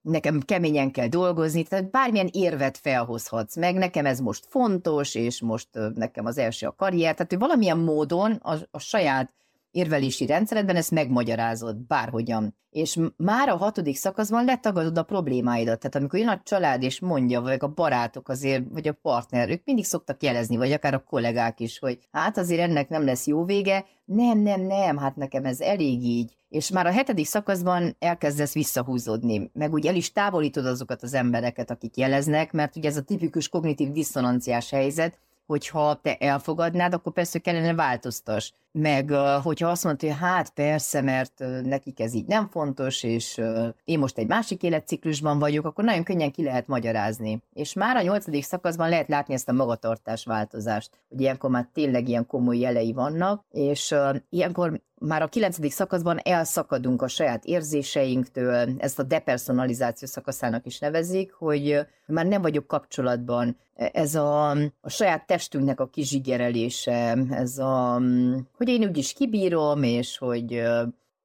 [0.00, 5.68] nekem keményen kell dolgozni, tehát bármilyen érvet felhozhatsz meg, nekem ez most fontos, és most
[5.94, 9.32] nekem az első a karrier, tehát hogy valamilyen módon a, a saját
[9.74, 12.56] érvelési rendszeredben ezt megmagyarázod bárhogyan.
[12.70, 15.78] És már a hatodik szakaszban letagadod a problémáidat.
[15.78, 19.64] Tehát amikor jön a család és mondja, vagy a barátok azért, vagy a partner, ők
[19.64, 23.44] mindig szoktak jelezni, vagy akár a kollégák is, hogy hát azért ennek nem lesz jó
[23.44, 23.84] vége.
[24.04, 26.36] Nem, nem, nem, hát nekem ez elég így.
[26.48, 31.70] És már a hetedik szakaszban elkezdesz visszahúzódni, meg úgy el is távolítod azokat az embereket,
[31.70, 37.38] akik jeleznek, mert ugye ez a tipikus kognitív diszonanciás helyzet, hogyha te elfogadnád, akkor persze
[37.38, 38.52] kellene változtas.
[38.72, 39.10] Meg
[39.42, 43.40] hogyha azt mondod, hogy hát persze, mert nekik ez így nem fontos, és
[43.84, 47.42] én most egy másik életciklusban vagyok, akkor nagyon könnyen ki lehet magyarázni.
[47.52, 52.08] És már a nyolcadik szakaszban lehet látni ezt a magatartás változást, hogy ilyenkor már tényleg
[52.08, 53.94] ilyen komoly jelei vannak, és
[54.30, 61.32] ilyenkor már a kilencedik szakaszban elszakadunk a saját érzéseinktől, ezt a depersonalizáció szakaszának is nevezik,
[61.32, 63.56] hogy már nem vagyok kapcsolatban.
[63.74, 68.00] Ez a, a saját testünknek a kizsigerelése, ez a,
[68.56, 70.62] hogy én úgyis kibírom, és hogy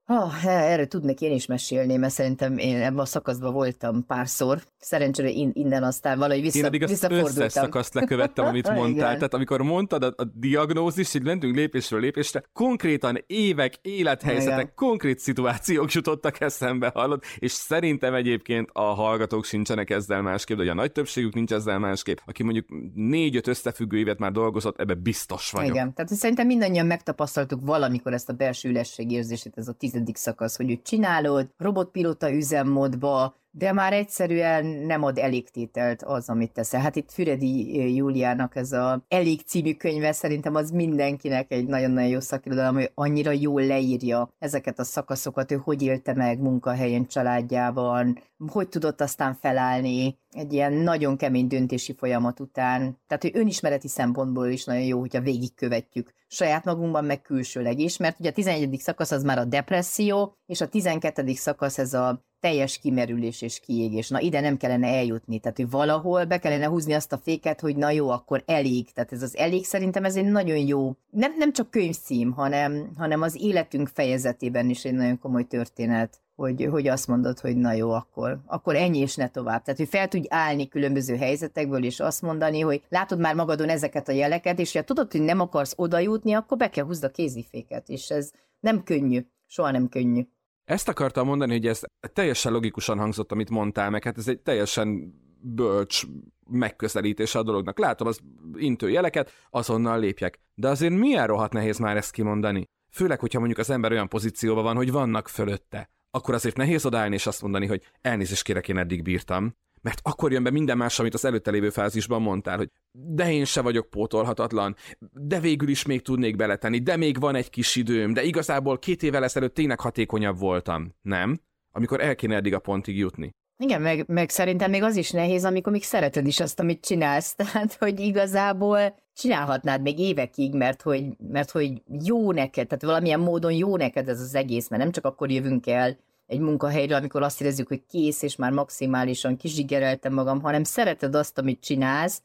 [0.10, 4.62] Ha, erre tudnék én is mesélni, mert szerintem én ebben a szakaszban voltam párszor.
[4.80, 9.16] Szerencsére innen aztán valahogy vissza, én addig azt összes szakaszt lekövettem, amit mondtál.
[9.16, 14.72] Tehát amikor mondtad a, a diagnózis, így mentünk lépésről lépésre, konkrétan évek, élethelyzetek, Igen.
[14.76, 17.24] konkrét szituációk jutottak eszembe, hallod?
[17.38, 22.18] És szerintem egyébként a hallgatók sincsenek ezzel másképp, de a nagy többségük nincs ezzel másképp.
[22.26, 25.70] Aki mondjuk négy-öt összefüggő évet már dolgozott, ebbe biztos vagyok.
[25.70, 30.72] Igen, tehát szerintem mindannyian megtapasztaltuk valamikor ezt a belső érzését, ez a tizedik szakasz, hogy
[30.72, 36.82] úgy csinálod, robotpilóta üzemmódba, de már egyszerűen nem ad elégtételt az, amit teszel.
[36.82, 42.20] Hát itt Füredi Júliának ez a Elég című könyve szerintem az mindenkinek egy nagyon-nagyon jó
[42.20, 48.70] szakirodalom, hogy annyira jól leírja ezeket a szakaszokat, ő hogy élte meg munkahelyen, családjában, hogy
[48.70, 52.98] tudott aztán felállni egy ilyen nagyon kemény döntési folyamat után.
[53.08, 58.20] Tehát, hogy önismereti szempontból is nagyon jó, hogyha végigkövetjük saját magunkban, meg külsőleg is, mert
[58.20, 58.80] ugye a 11.
[58.80, 61.34] szakasz az már a depresszió, és a 12.
[61.34, 64.10] szakasz ez a teljes kimerülés és kiégés.
[64.10, 67.76] Na ide nem kellene eljutni, tehát hogy valahol be kellene húzni azt a féket, hogy
[67.76, 68.92] na jó, akkor elég.
[68.92, 73.22] Tehát ez az elég szerintem ez egy nagyon jó, nem, nem csak könyvcím, hanem, hanem
[73.22, 77.92] az életünk fejezetében is egy nagyon komoly történet hogy, hogy azt mondod, hogy na jó,
[77.92, 79.62] akkor, akkor ennyi és ne tovább.
[79.62, 84.08] Tehát, hogy fel tudj állni különböző helyzetekből, és azt mondani, hogy látod már magadon ezeket
[84.08, 87.12] a jeleket, és ha tudod, hogy nem akarsz oda jutni, akkor be kell húzd a
[87.12, 90.28] kéziféket, és ez nem könnyű, soha nem könnyű.
[90.70, 91.82] Ezt akartam mondani, hogy ez
[92.14, 96.04] teljesen logikusan hangzott, amit mondtál, meg hát ez egy teljesen bölcs
[96.50, 97.80] megközelítése a dolognak.
[97.80, 98.20] Látom az
[98.56, 100.40] intő jeleket, azonnal lépjek.
[100.56, 102.66] De azért milyen rohadt nehéz már ezt kimondani?
[102.92, 105.90] Főleg, hogyha mondjuk az ember olyan pozícióban van, hogy vannak fölötte.
[106.12, 109.56] Akkor azért nehéz odállni és azt mondani, hogy elnézést kérek, én eddig bírtam.
[109.82, 113.46] Mert akkor jön be minden más, amit az előtte lévő fázisban mondtál, hogy de én
[113.46, 114.76] se vagyok pótolhatatlan,
[115.14, 119.04] de végül is még tudnék beletenni, de még van egy kis időm, de igazából két
[119.04, 120.96] évvel ezelőtt tényleg hatékonyabb voltam.
[121.02, 121.40] Nem?
[121.72, 123.32] Amikor el kéne eddig a pontig jutni.
[123.64, 127.36] Igen, meg, meg szerintem még az is nehéz, amikor még szereted is azt, amit csinálsz.
[127.36, 133.52] Tehát, hogy igazából csinálhatnád még évekig, mert hogy, mert hogy jó neked, tehát valamilyen módon
[133.52, 135.98] jó neked ez az egész, mert nem csak akkor jövünk el
[136.30, 141.38] egy munkahelyre, amikor azt érezzük, hogy kész, és már maximálisan kizsigereltem magam, hanem szereted azt,
[141.38, 142.22] amit csinálsz,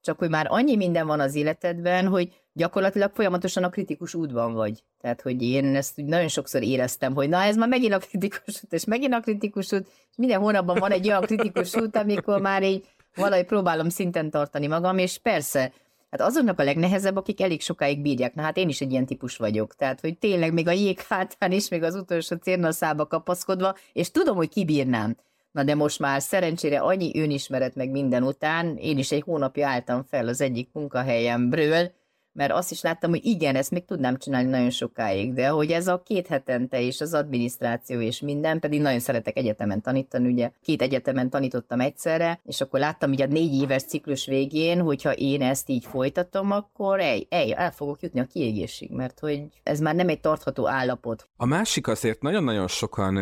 [0.00, 4.82] csak hogy már annyi minden van az életedben, hogy gyakorlatilag folyamatosan a kritikus útban vagy.
[5.00, 8.62] Tehát, hogy én ezt úgy nagyon sokszor éreztem, hogy na ez már megint a kritikus
[8.64, 12.40] út, és megint a kritikus út, és minden hónapban van egy olyan kritikus út, amikor
[12.40, 15.72] már így valahogy próbálom szinten tartani magam, és persze,
[16.10, 18.34] Hát azoknak a legnehezebb, akik elég sokáig bírják.
[18.34, 19.74] Na hát én is egy ilyen típus vagyok.
[19.74, 24.48] Tehát, hogy tényleg még a jéghátán is, még az utolsó cérnaszába kapaszkodva, és tudom, hogy
[24.48, 25.16] kibírnám.
[25.50, 30.04] Na de most már szerencsére annyi önismeret meg minden után, én is egy hónapja álltam
[30.04, 31.92] fel az egyik munkahelyemről,
[32.38, 35.86] mert azt is láttam, hogy igen, ezt még tudnám csinálni nagyon sokáig, de hogy ez
[35.86, 40.82] a két hetente és az adminisztráció és minden, pedig nagyon szeretek egyetemen tanítani, ugye két
[40.82, 45.68] egyetemen tanítottam egyszerre, és akkor láttam, hogy a négy éves ciklus végén, hogyha én ezt
[45.68, 50.08] így folytatom, akkor ej, ej, el fogok jutni a kiégésig, mert hogy ez már nem
[50.08, 51.28] egy tartható állapot.
[51.36, 53.14] A másik azért nagyon-nagyon sokan,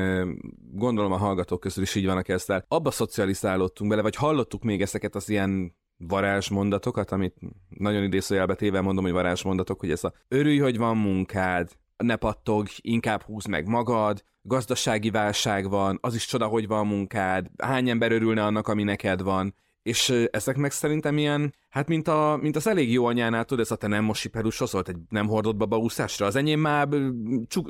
[0.72, 5.14] gondolom a hallgatók közül is így vannak ezzel, abba szocializálódtunk bele, vagy hallottuk még ezeket
[5.14, 7.34] az ilyen varázsmondatokat, amit
[7.68, 12.66] nagyon idézőjelbe téve mondom, hogy varázsmondatok, hogy ez a örülj, hogy van munkád, ne pattog,
[12.76, 18.12] inkább húz meg magad, gazdasági válság van, az is csoda, hogy van munkád, hány ember
[18.12, 22.66] örülne annak, ami neked van, és ezek meg szerintem ilyen, hát mint, a, mint az
[22.66, 26.36] elég jó anyánál, tudod, ez a te nem mosi perushozolt egy nem hordott babaúszásra, az
[26.36, 26.88] enyém már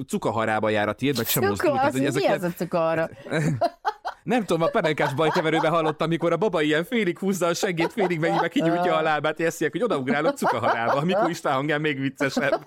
[0.07, 1.71] cukaharába jár a tiéd, meg sem mozdul.
[1.71, 3.09] Cuka, az, mi ez a cukahara?
[4.27, 8.19] Nem tudom, a penenkás bajkeverőben hallottam, amikor a baba ilyen félig húzza a segét, félig
[8.19, 12.67] mennyi meg kinyújtja a lábát, és hogy odaugrálok cukaharába, amikor is hangja még viccesebb.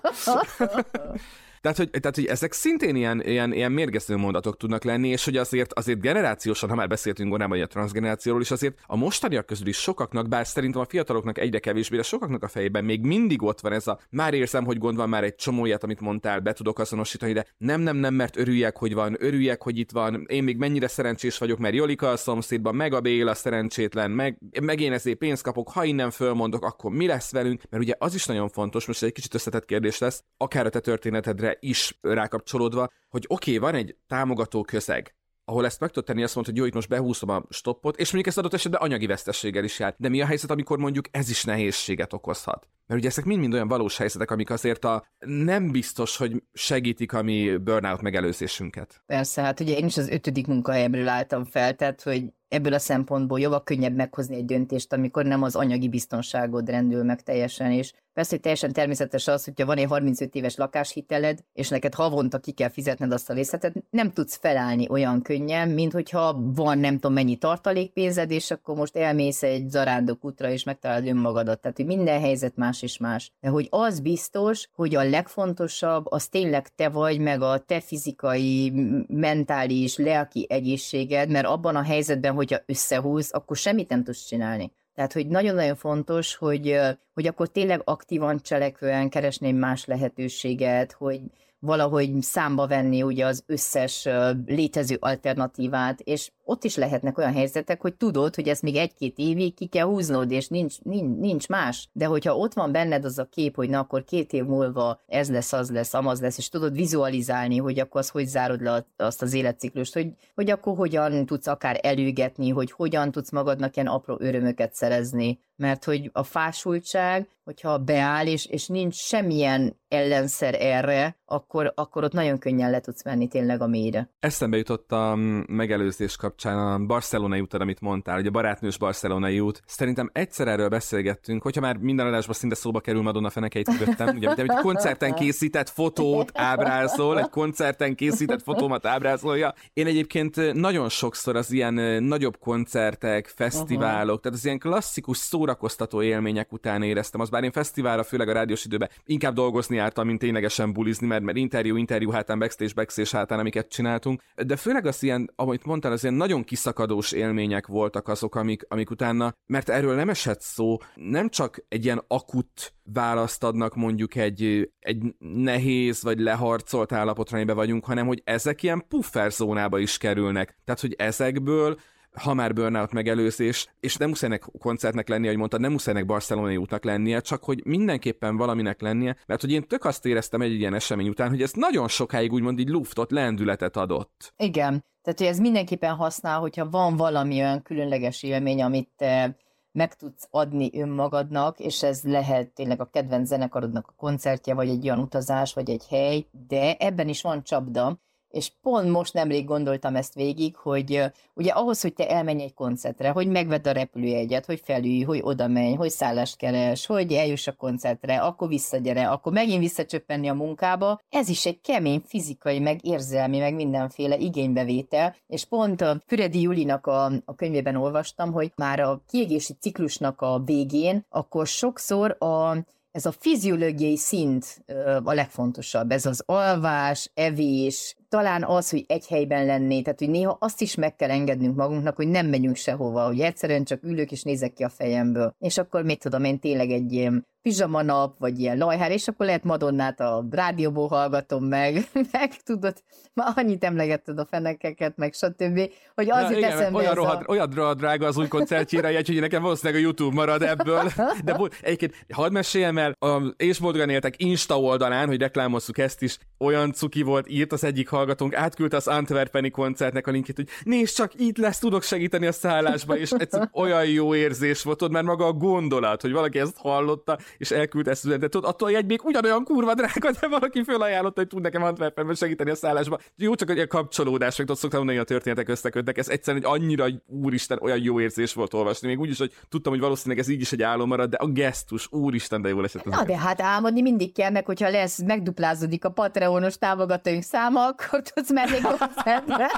[1.60, 5.36] Tehát hogy, tehát, hogy ezek szintén ilyen, ilyen, ilyen mérgező mondatok tudnak lenni, és hogy
[5.36, 9.76] azért, azért generációsan, ha már beszéltünk korábban a transgenerációról is, azért a mostaniak közül is
[9.76, 13.72] sokaknak, bár szerintem a fiataloknak egyre kevésbé, de sokaknak a fejében még mindig ott van
[13.72, 16.78] ez a már érzem, hogy gond van, már egy csomó ilyet, amit mondtál, be tudok
[16.78, 20.56] azonosítani, de nem, nem, nem, mert örüljek, hogy van, örüljek, hogy itt van, én még
[20.56, 25.18] mennyire szerencsés vagyok, mert Jolika a szomszédban, meg a Béla szerencsétlen, meg, meg én ezért
[25.18, 27.62] pénzt kapok, ha innen fölmondok, akkor mi lesz velünk?
[27.70, 30.80] Mert ugye az is nagyon fontos, most egy kicsit összetett kérdés lesz, akár a te
[30.80, 36.22] történetedre is rákapcsolódva, hogy oké, okay, van egy támogató közeg, ahol ezt meg tudod tenni,
[36.22, 39.06] azt mondod, hogy jó, itt most behúzom a stoppot, és mondjuk ezt adott esetben anyagi
[39.06, 39.94] vesztességgel is jár.
[39.98, 42.68] De mi a helyzet, amikor mondjuk ez is nehézséget okozhat?
[42.90, 47.22] Mert ugye ezek mind-mind olyan valós helyzetek, amik azért a nem biztos, hogy segítik a
[47.22, 49.02] mi burnout megelőzésünket.
[49.06, 53.40] Persze, hát ugye én is az ötödik munkahelyemről álltam fel, tehát hogy ebből a szempontból
[53.40, 58.30] jóval könnyebb meghozni egy döntést, amikor nem az anyagi biztonságod rendül meg teljesen, és Persze,
[58.30, 62.68] hogy teljesen természetes az, hogyha van egy 35 éves lakáshiteled, és neked havonta ki kell
[62.68, 67.36] fizetned azt a részletet, nem tudsz felállni olyan könnyen, mint hogyha van nem tudom mennyi
[67.36, 71.60] tartalékpénzed, és akkor most elmész egy zarándok útra, és megtalálod önmagadat.
[71.60, 73.32] Tehát, hogy minden helyzet más és más.
[73.40, 78.72] De hogy az biztos, hogy a legfontosabb, az tényleg te vagy, meg a te fizikai,
[79.08, 84.72] mentális, lelki egészséged, mert abban a helyzetben, hogyha összehúz, akkor semmit nem tudsz csinálni.
[84.94, 86.78] Tehát, hogy nagyon-nagyon fontos, hogy,
[87.14, 91.20] hogy akkor tényleg aktívan cselekvően keresném más lehetőséget, hogy
[91.60, 94.08] valahogy számba venni ugye az összes
[94.46, 99.54] létező alternatívát, és ott is lehetnek olyan helyzetek, hogy tudod, hogy ezt még egy-két évig
[99.54, 101.88] ki kell húznod, és nincs, nincs, nincs más.
[101.92, 105.30] De hogyha ott van benned az a kép, hogy na akkor két év múlva ez
[105.30, 109.22] lesz, az lesz, amaz lesz, és tudod vizualizálni, hogy akkor az hogy zárod le azt
[109.22, 114.16] az életciklust, hogy, hogy akkor hogyan tudsz akár előgetni, hogy hogyan tudsz magadnak ilyen apró
[114.20, 121.72] örömöket szerezni, mert hogy a fásultság, hogyha beáll, és, és nincs semmilyen ellenszer erre, akkor,
[121.74, 124.10] akkor ott nagyon könnyen le tudsz menni tényleg a mélyre.
[124.20, 125.14] Eszembe jutott a
[125.46, 129.62] megelőzés kapcsán a barcelonai útad, amit mondtál, hogy a barátnős barcelonai út.
[129.66, 134.34] Szerintem egyszer erről beszélgettünk, hogyha már minden adásban szinte szóba kerül Madonna fenekeit mögöttem, ugye,
[134.34, 139.54] egy koncerten készített fotót ábrázol, egy koncerten készített fotómat ábrázolja.
[139.72, 144.20] Én egyébként nagyon sokszor az ilyen nagyobb koncertek, fesztiválok, uh-huh.
[144.20, 145.16] tehát az ilyen klasszikus
[145.50, 150.06] szórakoztató élmények után éreztem, az bár én fesztiválra, főleg a rádiós időben inkább dolgozni jártam,
[150.06, 154.22] mint ténylegesen bulizni, mert, mert interjú, interjú hátán, backstage, backstage hátán, amiket csináltunk.
[154.46, 158.90] De főleg az ilyen, amit mondtál, az ilyen nagyon kiszakadós élmények voltak azok, amik, amik
[158.90, 164.70] utána, mert erről nem esett szó, nem csak egy ilyen akut választ adnak mondjuk egy,
[164.78, 170.58] egy nehéz vagy leharcolt állapotra, amiben vagyunk, hanem hogy ezek ilyen puffer zónába is kerülnek.
[170.64, 171.78] Tehát, hogy ezekből
[172.12, 176.84] ha már burnout megelőzés, és nem muszáj koncertnek lennie, hogy mondtad, nem muszáj barcelonai útnak
[176.84, 181.08] lennie, csak hogy mindenképpen valaminek lennie, mert hogy én tök azt éreztem egy ilyen esemény
[181.08, 184.32] után, hogy ez nagyon sokáig úgymond így luftot, lendületet adott.
[184.36, 189.36] Igen, tehát hogy ez mindenképpen használ, hogyha van valami olyan különleges élmény, amit te
[189.72, 194.84] meg tudsz adni önmagadnak, és ez lehet tényleg a kedvenc zenekarodnak a koncertje, vagy egy
[194.84, 197.98] olyan utazás, vagy egy hely, de ebben is van csapda,
[198.30, 201.02] és pont most nemrég gondoltam ezt végig, hogy
[201.34, 205.48] ugye ahhoz, hogy te elmenj egy koncertre, hogy megvedd a repülőjegyet, hogy felülj, hogy oda
[205.48, 211.00] menj, hogy szállást keres, hogy eljuss a koncertre, akkor visszagyere, akkor megint visszacsöppenni a munkába,
[211.08, 216.86] ez is egy kemény fizikai, meg érzelmi, meg mindenféle igénybevétel, és pont a Füredi Julinak
[216.86, 222.56] a, a könyvében olvastam, hogy már a kiégési ciklusnak a végén, akkor sokszor a
[222.92, 224.64] ez a fiziológiai szint
[225.02, 230.36] a legfontosabb, ez az alvás, evés, talán az, hogy egy helyben lenni, tehát hogy néha
[230.40, 234.22] azt is meg kell engednünk magunknak, hogy nem megyünk sehova, hogy egyszerűen csak ülök és
[234.22, 235.34] nézek ki a fejemből.
[235.38, 239.26] És akkor mit tudom én, tényleg egy ilyen pizsama nap, vagy ilyen lajhár, és akkor
[239.26, 242.82] lehet Madonnát a rádióból hallgatom meg, meg tudod,
[243.14, 247.30] már annyit emlegetted a fenekeket, meg stb., hogy az jut eszembe olyan, rohad, a...
[247.30, 250.90] olyan drága az új koncertjére jegy, hogy nekem valószínűleg a YouTube marad ebből,
[251.24, 256.18] de egyébként hadd meséljem el, a És Boldogan éltek Insta oldalán, hogy reklámozzuk ezt is,
[256.38, 260.94] olyan cuki volt, írt az egyik hallgatónk, átküldte az Antwerpeni koncertnek a linkjét, hogy nézd
[260.94, 265.04] csak, itt lesz, tudok segíteni a szállásba, és ez olyan jó érzés volt, ott, mert
[265.04, 269.04] maga a gondolat, hogy valaki ezt hallotta, és elküldte ezt üzenetet, tudod, attól egy még
[269.04, 272.98] ugyanolyan kurva drága, de valaki felajánlotta, hogy tud nekem Antwerpenben segíteni a szállásba.
[273.16, 277.58] Jó, csak egy kapcsolódás, meg szoktam mondani, a történetek összekötnek, ez egyszerűen egy annyira úristen,
[277.62, 280.52] olyan jó érzés volt olvasni, még úgy is, hogy tudtam, hogy valószínűleg ez így is
[280.52, 282.74] egy álom marad, de a gesztus, úristen, de jó lesz.
[282.84, 288.02] Na, de hát álmodni mindig kell, meg hogyha lesz, megduplázódik a Patreonos támogatóink száma, akkor
[288.02, 289.50] tudsz menni koncertre.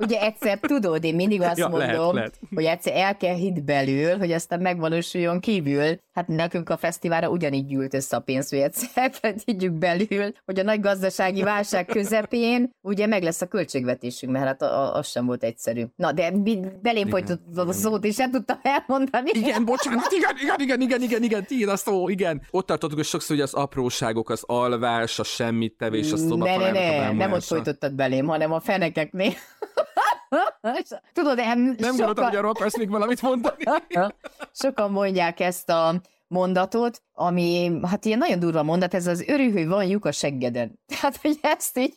[0.00, 2.38] Ugye egyszer tudod, én mindig azt ja, mondom, lehet, lehet.
[2.54, 5.98] hogy egyszer el kell hit belül, hogy aztán megvalósuljon kívül.
[6.12, 9.12] Hát nekünk a fesztiválra ugyanígy gyűlt össze a pénz, hogy egyszer
[9.46, 14.62] higgyük belül, hogy a nagy gazdasági válság közepén ugye meg lesz a költségvetésünk, mert hát
[14.94, 15.84] az sem volt egyszerű.
[15.96, 16.32] Na, de
[16.82, 19.30] belém folytattad a szót, és nem tudtam elmondani.
[19.32, 22.42] Igen, bocsánat, igen, igen, igen, igen, igen, igen, tiéd a szó, igen.
[22.50, 26.56] Ott tartottuk, hogy sokszor, hogy az apróságok, az alvás, a semmit tevés, a szoba Ne,
[26.56, 29.32] ne, ne, nem ott folytottad belém, hanem a fenekeknél.
[31.12, 31.96] Tudod, nem, nem sokan...
[31.96, 33.64] gondoltam, hogy arról akarsz még valamit mondani.
[34.62, 39.66] sokan mondják ezt a mondatot, ami, hát ilyen nagyon durva mondat, ez az örül, hogy
[39.66, 40.78] van lyuk a seggeden.
[40.92, 41.94] Tehát, hogy ezt így,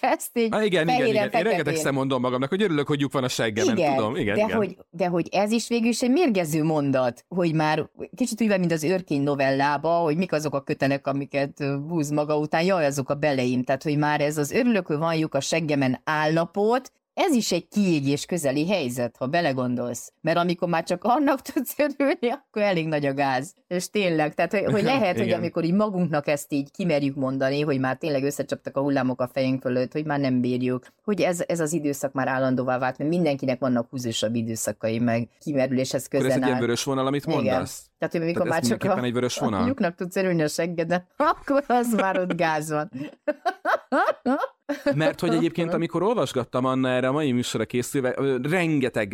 [0.00, 1.30] ezt így ah, igen, igen, igen.
[1.30, 4.16] Én rengetegszer mondom magamnak, hogy örülök, hogy lyuk van a seggemen, igen, tudom.
[4.16, 4.56] Igen, de, igen.
[4.56, 8.72] Hogy, de hogy ez is végül is egy mérgező mondat, hogy már kicsit úgy mint
[8.72, 13.14] az őrkény novellába, hogy mik azok a kötenek, amiket búz maga után, jaj, azok a
[13.14, 13.62] beleim.
[13.62, 17.68] Tehát, hogy már ez az örülök, hogy van lyuk a seggemen állapot, ez is egy
[17.68, 20.12] kiégés közeli helyzet, ha belegondolsz.
[20.20, 23.54] Mert amikor már csak annak tudsz örülni, akkor elég nagy a gáz.
[23.68, 27.80] És tényleg, tehát hogy, hogy lehet, hogy amikor így magunknak ezt így kimerjük mondani, hogy
[27.80, 31.60] már tényleg összecsaptak a hullámok a fejünk fölött, hogy már nem bírjuk, hogy ez, ez
[31.60, 36.30] az időszak már állandóvá vált, mert mindenkinek vannak húzósabb időszakai, meg kimerüléshez közel.
[36.30, 37.78] Ez egy ilyen vörös vonal, amit mondasz?
[37.78, 37.89] Igen.
[38.00, 39.62] Tehát, hogy amikor Tehát már csak a, egy vörös vonal.
[39.62, 42.90] a lyuknak tudsz örülni a seggeden, akkor az már ott gáz van.
[44.94, 49.08] Mert hogy egyébként, amikor olvasgattam Anna erre a mai műsorra készülve, rengeteg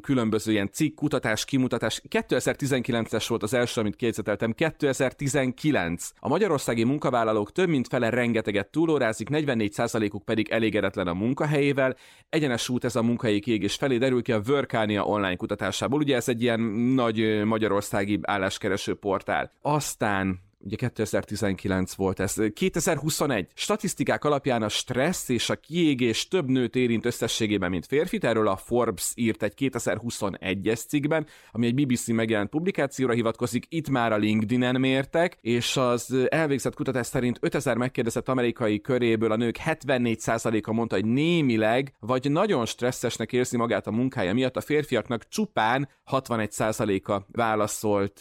[0.00, 2.02] különböző ilyen cikk, kutatás, kimutatás.
[2.08, 4.52] 2019-es volt az első, amit készítettem.
[4.52, 6.10] 2019.
[6.18, 11.96] A magyarországi munkavállalók több mint fele rengeteget túlórázik, 44%-uk pedig elégedetlen a munkahelyével.
[12.28, 16.00] Egyenes út ez a munkahelyi kiégés felé derül ki a Workania online kutatásából.
[16.00, 16.60] Ugye ez egy ilyen
[16.94, 19.52] nagy magyarországi álláskereső portál.
[19.62, 22.36] Aztán ugye 2019 volt ez.
[22.52, 23.48] 2021.
[23.54, 28.24] Statisztikák alapján a stressz és a kiégés több nőt érint összességében, mint férfit.
[28.24, 33.66] Erről a Forbes írt egy 2021-es cikkben, ami egy BBC megjelent publikációra hivatkozik.
[33.68, 39.36] Itt már a LinkedIn-en mértek, és az elvégzett kutatás szerint 5000 megkérdezett amerikai köréből a
[39.36, 45.28] nők 74%-a mondta, hogy némileg vagy nagyon stresszesnek érzi magát a munkája miatt, a férfiaknak
[45.28, 48.20] csupán 61%-a válaszolt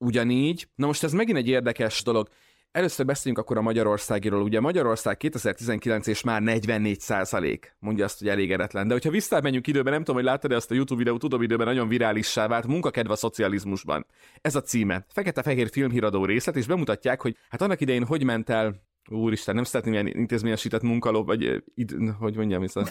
[0.00, 0.68] ugyanígy.
[0.74, 2.28] Na most ez megint egy érdekes dolog.
[2.70, 4.42] Először beszéljünk akkor a Magyarországiról.
[4.42, 8.86] Ugye Magyarország 2019 és már 44 százalék mondja azt, hogy elégedetlen.
[8.86, 11.88] De hogyha visszamenjünk időben, nem tudom, hogy láttad ezt a YouTube videót, tudom időben nagyon
[11.88, 14.06] virálissá vált, munkakedve a szocializmusban.
[14.40, 15.04] Ez a címe.
[15.08, 19.92] Fekete-fehér filmhíradó részlet, és bemutatják, hogy hát annak idején hogy ment el Úristen, nem szeretném
[19.92, 22.84] ilyen intézményesített munkaló, vagy id, hogy mondjam, ez a,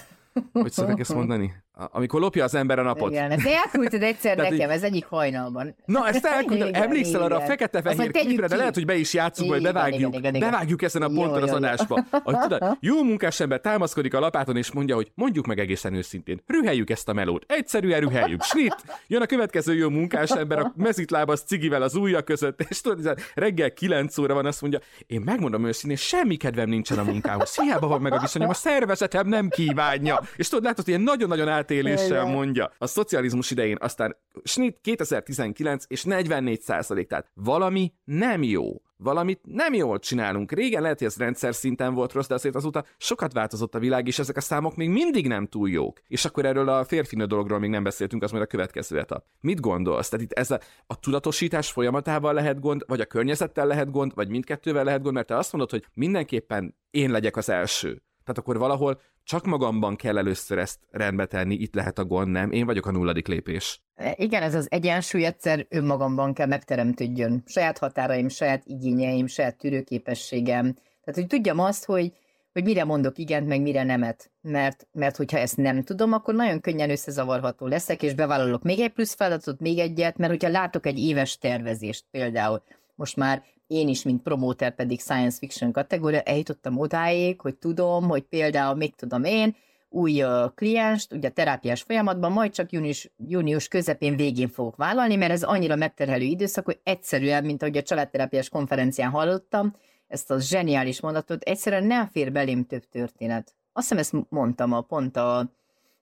[0.52, 1.54] hogy szokták ezt mondani?
[1.92, 3.12] Amikor lopja az ember a napot.
[3.12, 5.76] Igen, ezt elküldted egyszer Tehát, nekem, ez egyik hajnalban.
[5.86, 9.62] Na, ezt elküldtem, emlékszel arra a fekete-fehér képre, de lehet, hogy be is játszunk, vagy
[9.62, 10.50] bevágjuk, igen, igen, igen.
[10.50, 12.06] bevágjuk ezen a ponton az adásba.
[12.24, 16.42] Hogy tudod, jó munkás ember támaszkodik a lapáton, és mondja, hogy mondjuk meg egészen őszintén,
[16.48, 18.76] rüheljük ezt a melót, egyszerűen rüheljük, snit,
[19.08, 23.74] jön a következő jó munkás ember, a mezitlábas cigivel az ujja között, és tudod, reggel
[23.74, 28.02] 9 óra van, azt mondja, én megmondom őszintén, semmi kedvem nincsen a munkához, hiába van
[28.02, 30.22] meg a viszonyom, a szervezetem nem kívánja.
[30.36, 32.72] És tudod, látod, ilyen nagyon-nagyon átéléssel mondja.
[32.78, 39.74] A szocializmus idején aztán snit 2019 és 44 százalék, tehát valami nem jó valamit nem
[39.74, 40.52] jól csinálunk.
[40.52, 44.08] Régen lehet, hogy ez rendszer szinten volt rossz, de azért azóta sokat változott a világ,
[44.08, 46.00] és ezek a számok még mindig nem túl jók.
[46.08, 49.26] És akkor erről a férfinő dologról még nem beszéltünk, az majd a következő etap.
[49.40, 50.10] Mit gondolsz?
[50.10, 54.30] Tehát itt ez a, a tudatosítás folyamatával lehet gond, vagy a környezettel lehet gond, vagy
[54.30, 58.02] mindkettővel lehet gond, mert te azt mondod, hogy mindenképpen én legyek az első.
[58.30, 62.52] Tehát akkor valahol csak magamban kell először ezt rendbe tenni, itt lehet a gond, nem?
[62.52, 63.82] Én vagyok a nulladik lépés.
[63.96, 67.44] E, igen, ez az egyensúly egyszer önmagamban kell megteremtődjön.
[67.46, 70.74] Saját határaim, saját igényeim, saját tűrőképességem.
[70.74, 72.14] Tehát, hogy tudjam azt, hogy,
[72.54, 74.32] hogy mire mondok igent, meg mire nemet.
[74.42, 78.92] Mert, mert hogyha ezt nem tudom, akkor nagyon könnyen összezavarható leszek, és bevállalok még egy
[78.92, 82.64] plusz feladatot, még egyet, mert hogyha látok egy éves tervezést például,
[82.96, 88.22] most már én is, mint promóter pedig science fiction kategória, eljutottam odáig, hogy tudom, hogy
[88.22, 89.56] például, még tudom én,
[89.90, 95.32] új uh, klienst, ugye terápiás folyamatban, majd csak június, június közepén végén fogok vállalni, mert
[95.32, 99.76] ez annyira megterhelő időszak, hogy egyszerűen, mint ahogy a családterápiás konferencián hallottam,
[100.08, 103.56] ezt a zseniális mondatot, egyszerűen nem fér belém több történet.
[103.74, 105.52] Azt hiszem ezt mondtam a pont a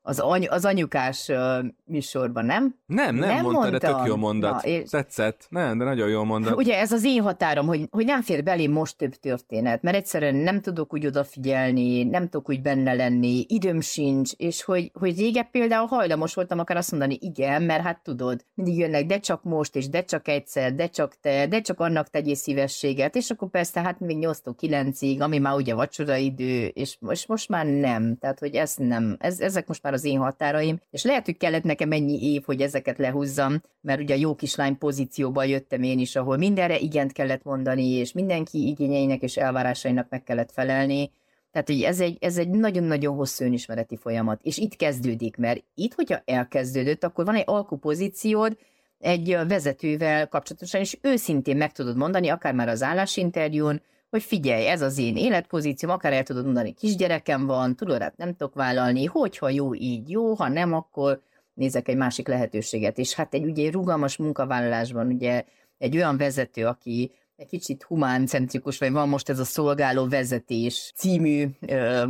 [0.07, 2.75] az, any, az anyukás uh, műsorban, nem?
[2.85, 3.91] Nem, nem, nem mondta, mondtam.
[3.91, 4.51] de tök jó mondat.
[4.51, 4.89] Na, és...
[4.89, 5.47] Tetszett.
[5.49, 6.55] Nem, de nagyon jó mondat.
[6.55, 10.35] Ugye ez az én határom, hogy, hogy nem fér belém most több történet, mert egyszerűen
[10.35, 15.49] nem tudok úgy odafigyelni, nem tudok úgy benne lenni, időm sincs, és hogy, hogy régebb
[15.51, 19.75] például hajlamos voltam akár azt mondani, igen, mert hát tudod, mindig jönnek, de csak most,
[19.75, 23.81] és de csak egyszer, de csak te, de csak annak tegyél szívességet, és akkor persze
[23.81, 28.55] hát még 8-9-ig, ami már ugye vacsora idő, és most, most már nem, tehát hogy
[28.55, 32.33] ez nem, ez, ezek most már az én határaim, és lehet, hogy kellett nekem ennyi
[32.33, 36.77] év, hogy ezeket lehúzzam, mert ugye a jó kislány pozícióban jöttem én is, ahol mindenre
[36.77, 41.11] igent kellett mondani, és mindenki igényeinek és elvárásainak meg kellett felelni,
[41.51, 45.93] tehát, hogy ez egy, ez egy nagyon-nagyon hosszú önismereti folyamat, és itt kezdődik, mert itt,
[45.93, 48.57] hogyha elkezdődött, akkor van egy alkupozíciód,
[48.99, 54.81] egy vezetővel kapcsolatosan, és őszintén meg tudod mondani, akár már az állásinterjún, hogy figyelj, ez
[54.81, 59.49] az én életpozícióm, akár el tudod mondani, kisgyerekem van, tudod, hát nem tudok vállalni, hogyha
[59.49, 61.21] jó, így jó, ha nem, akkor
[61.53, 62.97] nézek egy másik lehetőséget.
[62.97, 65.43] És hát egy ugye rugalmas munkavállalásban ugye
[65.77, 71.47] egy olyan vezető, aki egy kicsit humáncentrikus, vagy van most ez a szolgáló vezetés című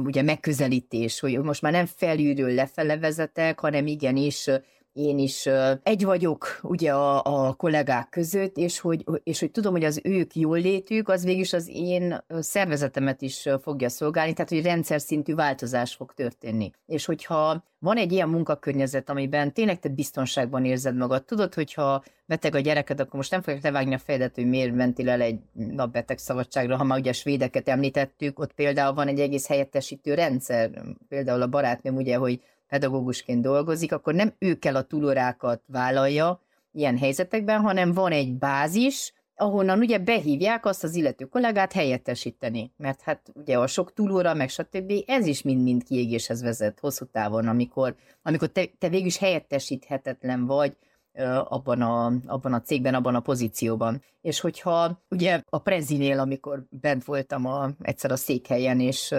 [0.04, 4.50] ugye megközelítés, hogy most már nem felülről lefele vezetek, hanem igenis
[4.98, 5.50] én is
[5.84, 10.36] egy vagyok ugye a, a kollégák között, és hogy, és hogy tudom, hogy az ők
[10.36, 15.96] jól létük, az végül az én szervezetemet is fogja szolgálni, tehát hogy rendszer szintű változás
[15.96, 16.72] fog történni.
[16.86, 22.56] És hogyha van egy ilyen munkakörnyezet, amiben tényleg te biztonságban érzed magad, tudod, hogyha beteg
[22.56, 26.18] a gyereked, akkor most nem fogják levágni a fejedet, hogy miért mentél el egy napbeteg
[26.18, 30.70] szabadságra, ha már ugye a svédeket említettük, ott például van egy egész helyettesítő rendszer,
[31.08, 36.42] például a barátnőm ugye, hogy pedagógusként dolgozik, akkor nem ő kell a túlórákat vállalja
[36.72, 43.02] ilyen helyzetekben, hanem van egy bázis, ahonnan ugye behívják azt az illető kollégát helyettesíteni, mert
[43.02, 44.94] hát ugye a sok túlóra, meg stb.
[45.06, 50.76] ez is mind-mind kiégéshez vezet hosszú távon, amikor, amikor te, te végül is helyettesíthetetlen vagy,
[51.44, 54.04] abban a, abban a cégben, abban a pozícióban.
[54.22, 59.10] És hogyha ugye a Prezinél, amikor bent voltam a, egyszer a székhelyen, és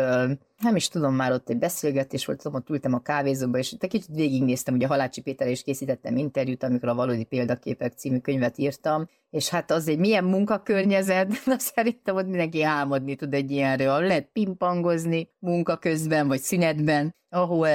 [0.59, 4.15] nem is tudom, már ott egy beszélgetés volt, ott ültem a kávézóba, és egy kicsit
[4.15, 9.49] végignéztem, ugye Halácsi Péter is készítettem interjút, amikor a Valódi Példaképek című könyvet írtam, és
[9.49, 15.31] hát az egy milyen munkakörnyezet, na szerintem ott mindenki álmodni tud egy ilyenről, lehet pingpongozni
[15.39, 17.69] munka közben, vagy szünetben, ahol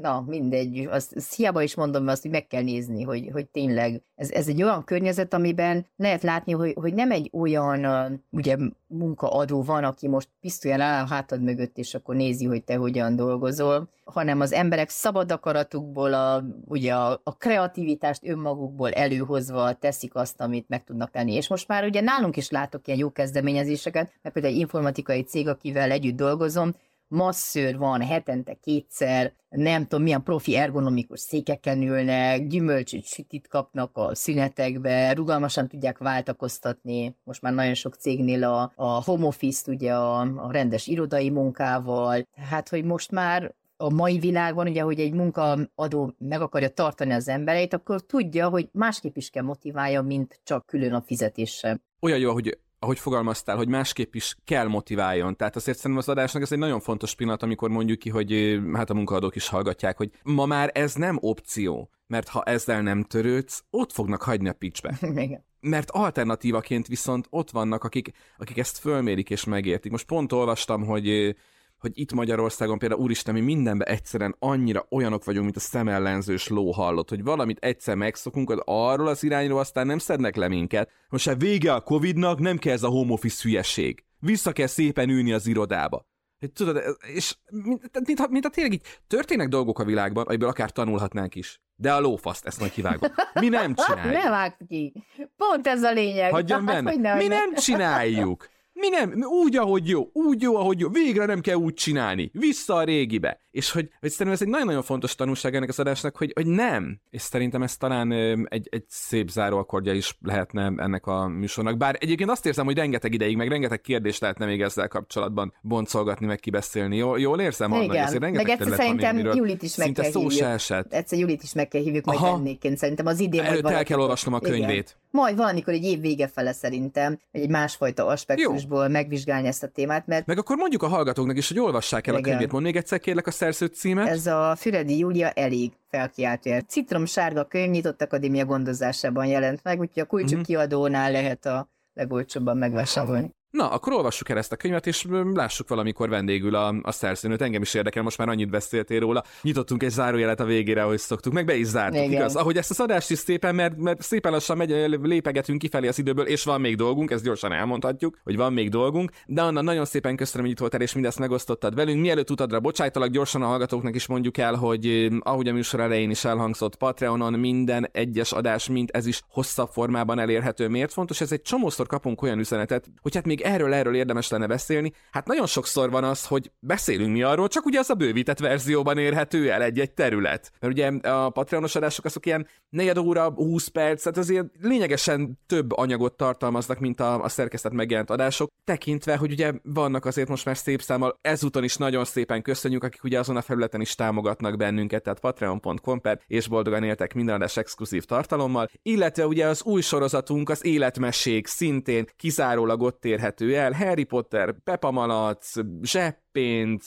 [0.00, 4.02] na mindegy, azt, azt hiába is mondom azt, hogy meg kell nézni, hogy, hogy tényleg
[4.14, 7.86] ez, ez egy olyan környezet, amiben lehet látni, hogy, hogy nem egy olyan
[8.30, 12.76] ugye munkaadó van, aki most pisztolyan áll a hátad mögött, és akkor nézi, hogy te
[12.76, 20.14] hogyan dolgozol, hanem az emberek szabad akaratukból, a, ugye a, a kreativitást önmagukból előhozva teszik
[20.14, 21.34] azt, amit meg tudnak tenni.
[21.34, 25.48] És most már ugye nálunk is látok ilyen jó kezdeményezéseket, mert például egy informatikai cég,
[25.48, 26.74] akivel együtt dolgozom,
[27.08, 34.14] masszőr van hetente kétszer, nem tudom milyen profi ergonomikus székeken ülnek, gyümölcsöt sütit kapnak a
[34.14, 37.16] szünetekbe, rugalmasan tudják váltakoztatni.
[37.24, 42.26] Most már nagyon sok cégnél a, a home office ugye a, a rendes irodai munkával.
[42.50, 47.28] Hát, hogy most már a mai világban, ugye, hogy egy munkaadó meg akarja tartani az
[47.28, 51.80] embereit, akkor tudja, hogy másképp is kell motiválja, mint csak külön a fizetéssel.
[52.00, 55.36] Olyan jó, hogy ahogy fogalmaztál, hogy másképp is kell motiváljon.
[55.36, 58.90] Tehát azért szerintem az adásnak ez egy nagyon fontos pillanat, amikor mondjuk ki, hogy hát
[58.90, 63.64] a munkaadók is hallgatják, hogy ma már ez nem opció, mert ha ezzel nem törődsz,
[63.70, 64.98] ott fognak hagyni a picsbe.
[65.60, 69.90] Mert alternatívaként viszont ott vannak, akik, akik ezt fölmérik és megértik.
[69.90, 71.36] Most pont olvastam, hogy
[71.78, 76.70] hogy itt Magyarországon például úristen, mi mindenben egyszerűen annyira olyanok vagyunk, mint a szemellenzős ló
[76.70, 80.90] hallott, hogy valamit egyszer megszokunk, az arról az irányról aztán nem szednek le minket.
[81.08, 84.04] Most hát vége a Covidnak, nem kell ez a home office hülyeség.
[84.18, 86.06] Vissza kell szépen ülni az irodába.
[86.38, 86.82] Hogy tudod,
[87.14, 91.60] és mint, mint, mint, tényleg így történnek dolgok a világban, amiből akár tanulhatnánk is.
[91.74, 93.10] De a lófaszt, ezt majd kivágom.
[93.34, 94.22] Mi nem csináljuk.
[94.22, 95.04] Ne vágd ki.
[95.36, 96.30] Pont ez a lényeg.
[96.30, 97.14] Hagyjon hát, benne.
[97.14, 98.48] Mi nem csináljuk.
[98.80, 102.74] Mi nem, úgy, ahogy jó, úgy jó, ahogy jó, végre nem kell úgy csinálni, vissza
[102.74, 103.40] a régibe.
[103.50, 107.00] És hogy, hogy szerintem ez egy nagyon-nagyon fontos tanulság ennek az adásnak, hogy, hogy nem.
[107.10, 108.12] És szerintem ez talán
[108.48, 111.76] egy, egy szép záróakordja is lehetne ennek a műsornak.
[111.76, 116.26] Bár egyébként azt érzem, hogy rengeteg ideig, meg rengeteg kérdést lehetne még ezzel kapcsolatban boncolgatni,
[116.26, 116.96] meg kibeszélni.
[116.96, 117.82] Jól, jól érzem, Anna?
[117.82, 120.48] Igen, meg egyszer szerintem van, Julit is meg kell szó hívjuk.
[120.48, 120.92] esett.
[120.92, 122.78] Egyszer Julit is meg kell hívjuk majd vendégként.
[122.78, 124.68] Szerintem az idén Előtt el kell olvasnom a könyvét.
[124.68, 125.07] Igen.
[125.10, 130.26] Majd valamikor egy év vége fele szerintem, egy másfajta aspektusból megvizsgálni ezt a témát, mert...
[130.26, 132.24] Meg akkor mondjuk a hallgatóknak is, hogy olvassák el Igen.
[132.24, 132.52] a könyvét.
[132.52, 134.08] Mond még egyszer kérlek a szerző címet.
[134.08, 136.60] Ez a Füredi Júlia elég felkiáltja.
[136.60, 140.42] Citrom sárga könyv nyitott akadémia gondozásában jelent meg, úgyhogy a kulcsuk mm-hmm.
[140.42, 143.36] kiadónál lehet a legolcsóbban megvásárolni.
[143.50, 147.42] Na, akkor olvassuk el ezt a könyvet, és lássuk valamikor vendégül a, a szerzőnőt.
[147.42, 149.24] Engem is érdekel, most már annyit beszéltél róla.
[149.42, 152.12] Nyitottunk egy zárójelet a végére, ahogy szoktuk, meg be is zártuk, Igen.
[152.12, 152.36] igaz?
[152.36, 154.70] Ahogy ezt a adást is szépen, mert, mert szépen lassan megy,
[155.02, 159.10] lépegetünk kifelé az időből, és van még dolgunk, ezt gyorsan elmondhatjuk, hogy van még dolgunk.
[159.26, 162.00] De Anna, nagyon szépen köszönöm, hogy itt voltál, és mindezt megosztottad velünk.
[162.00, 166.24] Mielőtt utadra bocsájtalak, gyorsan a hallgatóknak is mondjuk el, hogy ahogy a műsor elején is
[166.24, 170.68] elhangzott, Patreonon minden egyes adás, mint ez is hosszabb formában elérhető.
[170.68, 171.20] Miért fontos?
[171.20, 174.92] Ez egy csomószor kapunk olyan üzenetet, hogy hát még erről erről érdemes lenne beszélni.
[175.10, 178.98] Hát nagyon sokszor van az, hogy beszélünk mi arról, csak ugye az a bővített verzióban
[178.98, 180.52] érhető el egy-egy terület.
[180.60, 185.72] Mert ugye a Patreonos adások azok ilyen negyed óra, 20 perc, tehát azért lényegesen több
[185.72, 190.56] anyagot tartalmaznak, mint a, a szerkesztett megjelent adások, tekintve, hogy ugye vannak azért most már
[190.56, 195.02] szép számmal, ezúton is nagyon szépen köszönjük, akik ugye azon a felületen is támogatnak bennünket,
[195.02, 200.48] tehát patreon.com per és boldogan éltek minden adás exkluzív tartalommal, illetve ugye az új sorozatunk,
[200.48, 205.52] az életmesék szintén kizárólag ott érhető el, Harry Potter, Peppa Malac,
[205.82, 206.86] Zsepp, készpénz,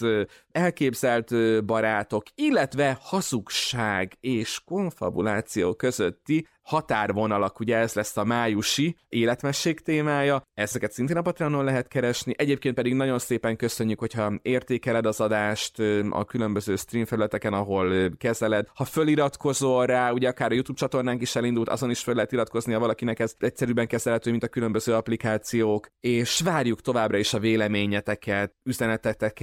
[0.52, 1.32] elképzelt
[1.66, 10.92] barátok, illetve hazugság és konfabuláció közötti határvonalak, ugye ez lesz a májusi életmesség témája, ezeket
[10.92, 15.80] szintén a Patreonon lehet keresni, egyébként pedig nagyon szépen köszönjük, hogyha értékeled az adást
[16.10, 18.68] a különböző stream felületeken, ahol kezeled.
[18.74, 22.74] Ha föliratkozol rá, ugye akár a YouTube csatornánk is elindult, azon is fel lehet iratkozni,
[22.74, 28.54] ha valakinek ez egyszerűbben kezelhető, mint a különböző applikációk, és várjuk továbbra is a véleményeteket,
[28.64, 29.41] üzeneteteket,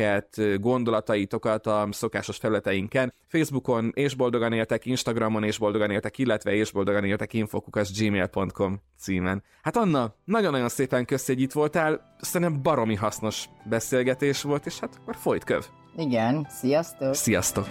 [0.60, 3.14] gondolataitokat a szokásos felületeinken.
[3.28, 9.42] Facebookon és boldogan éltek, Instagramon és boldogan éltek, illetve és boldogan éltek infokukas gmail.com címen.
[9.62, 14.98] Hát Anna, nagyon-nagyon szépen kösz, hogy itt voltál, szerintem baromi hasznos beszélgetés volt, és hát
[15.00, 15.64] akkor folyt köv.
[15.96, 17.14] Igen, sziasztok!
[17.14, 17.66] Sziasztok!